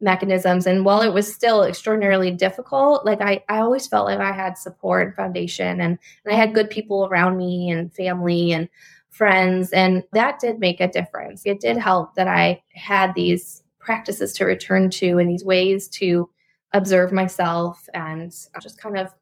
mechanisms. 0.00 0.66
And 0.66 0.84
while 0.84 1.00
it 1.00 1.12
was 1.12 1.32
still 1.32 1.62
extraordinarily 1.62 2.30
difficult, 2.30 3.06
like 3.06 3.22
I, 3.22 3.42
I 3.48 3.60
always 3.60 3.86
felt 3.86 4.06
like 4.06 4.20
I 4.20 4.32
had 4.32 4.58
support 4.58 5.06
and 5.06 5.16
foundation 5.16 5.80
and, 5.80 5.98
and 6.24 6.34
I 6.34 6.36
had 6.36 6.54
good 6.54 6.68
people 6.68 7.06
around 7.06 7.38
me 7.38 7.70
and 7.70 7.92
family 7.94 8.52
and 8.52 8.68
friends. 9.08 9.70
And 9.70 10.02
that 10.12 10.40
did 10.40 10.58
make 10.58 10.80
a 10.80 10.88
difference. 10.88 11.42
It 11.46 11.60
did 11.60 11.78
help 11.78 12.14
that 12.16 12.28
I 12.28 12.62
had 12.74 13.14
these 13.14 13.63
practices 13.84 14.32
to 14.34 14.44
return 14.44 14.90
to 14.90 15.18
and 15.18 15.28
these 15.28 15.44
ways 15.44 15.88
to 15.88 16.28
observe 16.72 17.12
myself 17.12 17.88
and 17.94 18.32
just 18.60 18.80
kind 18.80 18.98
of 18.98 19.14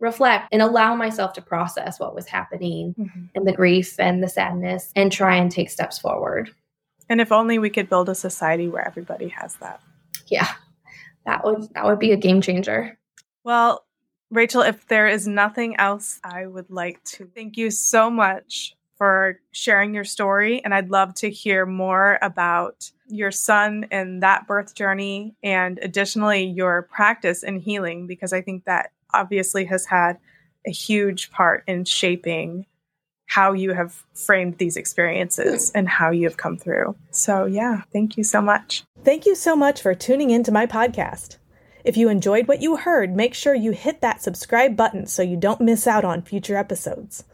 reflect 0.00 0.48
and 0.52 0.62
allow 0.62 0.94
myself 0.94 1.32
to 1.32 1.42
process 1.42 1.98
what 1.98 2.14
was 2.14 2.26
happening 2.26 2.94
mm-hmm. 2.98 3.24
and 3.34 3.46
the 3.46 3.52
grief 3.52 3.98
and 3.98 4.22
the 4.22 4.28
sadness 4.28 4.92
and 4.94 5.10
try 5.10 5.36
and 5.36 5.50
take 5.50 5.70
steps 5.70 5.98
forward. 5.98 6.50
And 7.08 7.20
if 7.20 7.32
only 7.32 7.58
we 7.58 7.70
could 7.70 7.88
build 7.88 8.08
a 8.08 8.14
society 8.14 8.68
where 8.68 8.86
everybody 8.86 9.28
has 9.28 9.54
that. 9.56 9.80
Yeah. 10.26 10.48
That 11.24 11.44
would 11.44 11.72
that 11.74 11.84
would 11.84 11.98
be 11.98 12.12
a 12.12 12.16
game 12.16 12.40
changer. 12.40 12.98
Well, 13.44 13.84
Rachel, 14.30 14.62
if 14.62 14.86
there 14.88 15.06
is 15.06 15.26
nothing 15.26 15.76
else, 15.76 16.20
I 16.22 16.46
would 16.46 16.70
like 16.70 17.02
to 17.04 17.30
thank 17.34 17.56
you 17.56 17.70
so 17.70 18.10
much 18.10 18.74
for 18.98 19.40
sharing 19.52 19.94
your 19.94 20.04
story. 20.04 20.62
And 20.62 20.74
I'd 20.74 20.90
love 20.90 21.14
to 21.14 21.30
hear 21.30 21.64
more 21.64 22.18
about 22.20 22.90
your 23.08 23.30
son 23.30 23.86
and 23.90 24.22
that 24.22 24.46
birth 24.46 24.74
journey, 24.74 25.34
and 25.42 25.78
additionally, 25.82 26.44
your 26.44 26.82
practice 26.82 27.42
in 27.42 27.58
healing, 27.58 28.06
because 28.06 28.32
I 28.32 28.40
think 28.40 28.64
that 28.64 28.92
obviously 29.12 29.64
has 29.66 29.86
had 29.86 30.18
a 30.66 30.70
huge 30.70 31.30
part 31.30 31.64
in 31.66 31.84
shaping 31.84 32.66
how 33.26 33.52
you 33.52 33.74
have 33.74 34.04
framed 34.14 34.56
these 34.58 34.76
experiences 34.76 35.70
and 35.74 35.88
how 35.88 36.10
you 36.10 36.24
have 36.24 36.38
come 36.38 36.56
through. 36.56 36.96
So, 37.10 37.44
yeah, 37.44 37.82
thank 37.92 38.16
you 38.16 38.24
so 38.24 38.40
much. 38.40 38.84
Thank 39.04 39.26
you 39.26 39.34
so 39.34 39.54
much 39.54 39.82
for 39.82 39.94
tuning 39.94 40.30
into 40.30 40.50
my 40.50 40.66
podcast. 40.66 41.36
If 41.84 41.96
you 41.96 42.08
enjoyed 42.08 42.48
what 42.48 42.62
you 42.62 42.76
heard, 42.76 43.14
make 43.14 43.34
sure 43.34 43.54
you 43.54 43.72
hit 43.72 44.00
that 44.00 44.22
subscribe 44.22 44.76
button 44.76 45.06
so 45.06 45.22
you 45.22 45.36
don't 45.36 45.60
miss 45.60 45.86
out 45.86 46.04
on 46.04 46.22
future 46.22 46.56
episodes. 46.56 47.24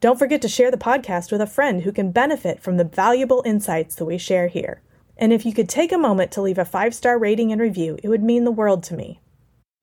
Don't 0.00 0.18
forget 0.18 0.40
to 0.42 0.48
share 0.48 0.70
the 0.70 0.76
podcast 0.76 1.32
with 1.32 1.40
a 1.40 1.46
friend 1.46 1.82
who 1.82 1.92
can 1.92 2.12
benefit 2.12 2.60
from 2.62 2.76
the 2.76 2.84
valuable 2.84 3.42
insights 3.44 3.96
that 3.96 4.04
we 4.04 4.16
share 4.16 4.48
here. 4.48 4.80
And 5.18 5.32
if 5.32 5.44
you 5.44 5.52
could 5.52 5.68
take 5.68 5.92
a 5.92 5.98
moment 5.98 6.32
to 6.32 6.42
leave 6.42 6.58
a 6.58 6.64
five 6.64 6.94
star 6.94 7.18
rating 7.18 7.52
and 7.52 7.60
review, 7.60 7.98
it 8.02 8.08
would 8.08 8.22
mean 8.22 8.44
the 8.44 8.50
world 8.50 8.82
to 8.84 8.94
me. 8.94 9.20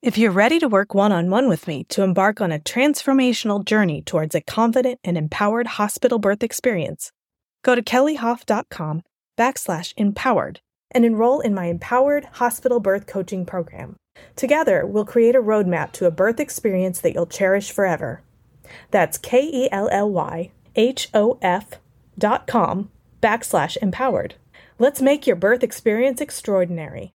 If 0.02 0.17
you're 0.17 0.32
ready 0.32 0.60
to 0.60 0.67
work 0.67 0.93
one 0.93 1.12
on 1.12 1.30
one 1.30 1.50
with 1.50 1.67
me 1.67 1.84
to 1.86 2.04
embark 2.04 2.39
on 2.39 2.52
a 2.52 2.60
transformational 2.60 3.65
journey 3.65 4.02
towards 4.02 4.36
a 4.36 4.41
confident 4.41 5.00
and 5.04 5.17
empowered 5.17 5.65
hospital 5.65 6.19
birth 6.19 6.43
experience, 6.43 7.12
go 7.63 7.74
to 7.76 7.82
kellyhof.com 7.82 9.02
backslash 9.38 9.93
empowered 9.98 10.62
and 10.91 11.04
enroll 11.04 11.41
in 11.41 11.54
my 11.54 11.65
Empowered 11.65 12.26
Hospital 12.34 12.80
Birth 12.80 13.08
Coaching 13.08 13.45
Program. 13.45 13.98
Together, 14.36 14.86
we'll 14.86 15.06
create 15.06 15.36
a 15.36 15.41
roadmap 15.41 15.91
to 15.93 16.06
a 16.06 16.12
birth 16.12 16.39
experience 16.39 17.02
that 17.02 17.13
you'll 17.13 17.26
cherish 17.26 17.71
forever. 17.71 18.21
That's 18.91 19.17
K 19.17 19.41
E 19.41 19.69
L 19.71 19.89
L 19.91 20.10
Y 20.10 20.52
H 20.76 21.10
O 21.13 21.38
F 21.41 21.80
dot 22.17 22.48
com 22.48 22.91
backslash 23.21 23.76
empowered. 23.82 24.36
Let's 24.78 25.02
make 25.02 25.26
your 25.26 25.38
birth 25.38 25.64
experience 25.64 26.20
extraordinary. 26.20 27.14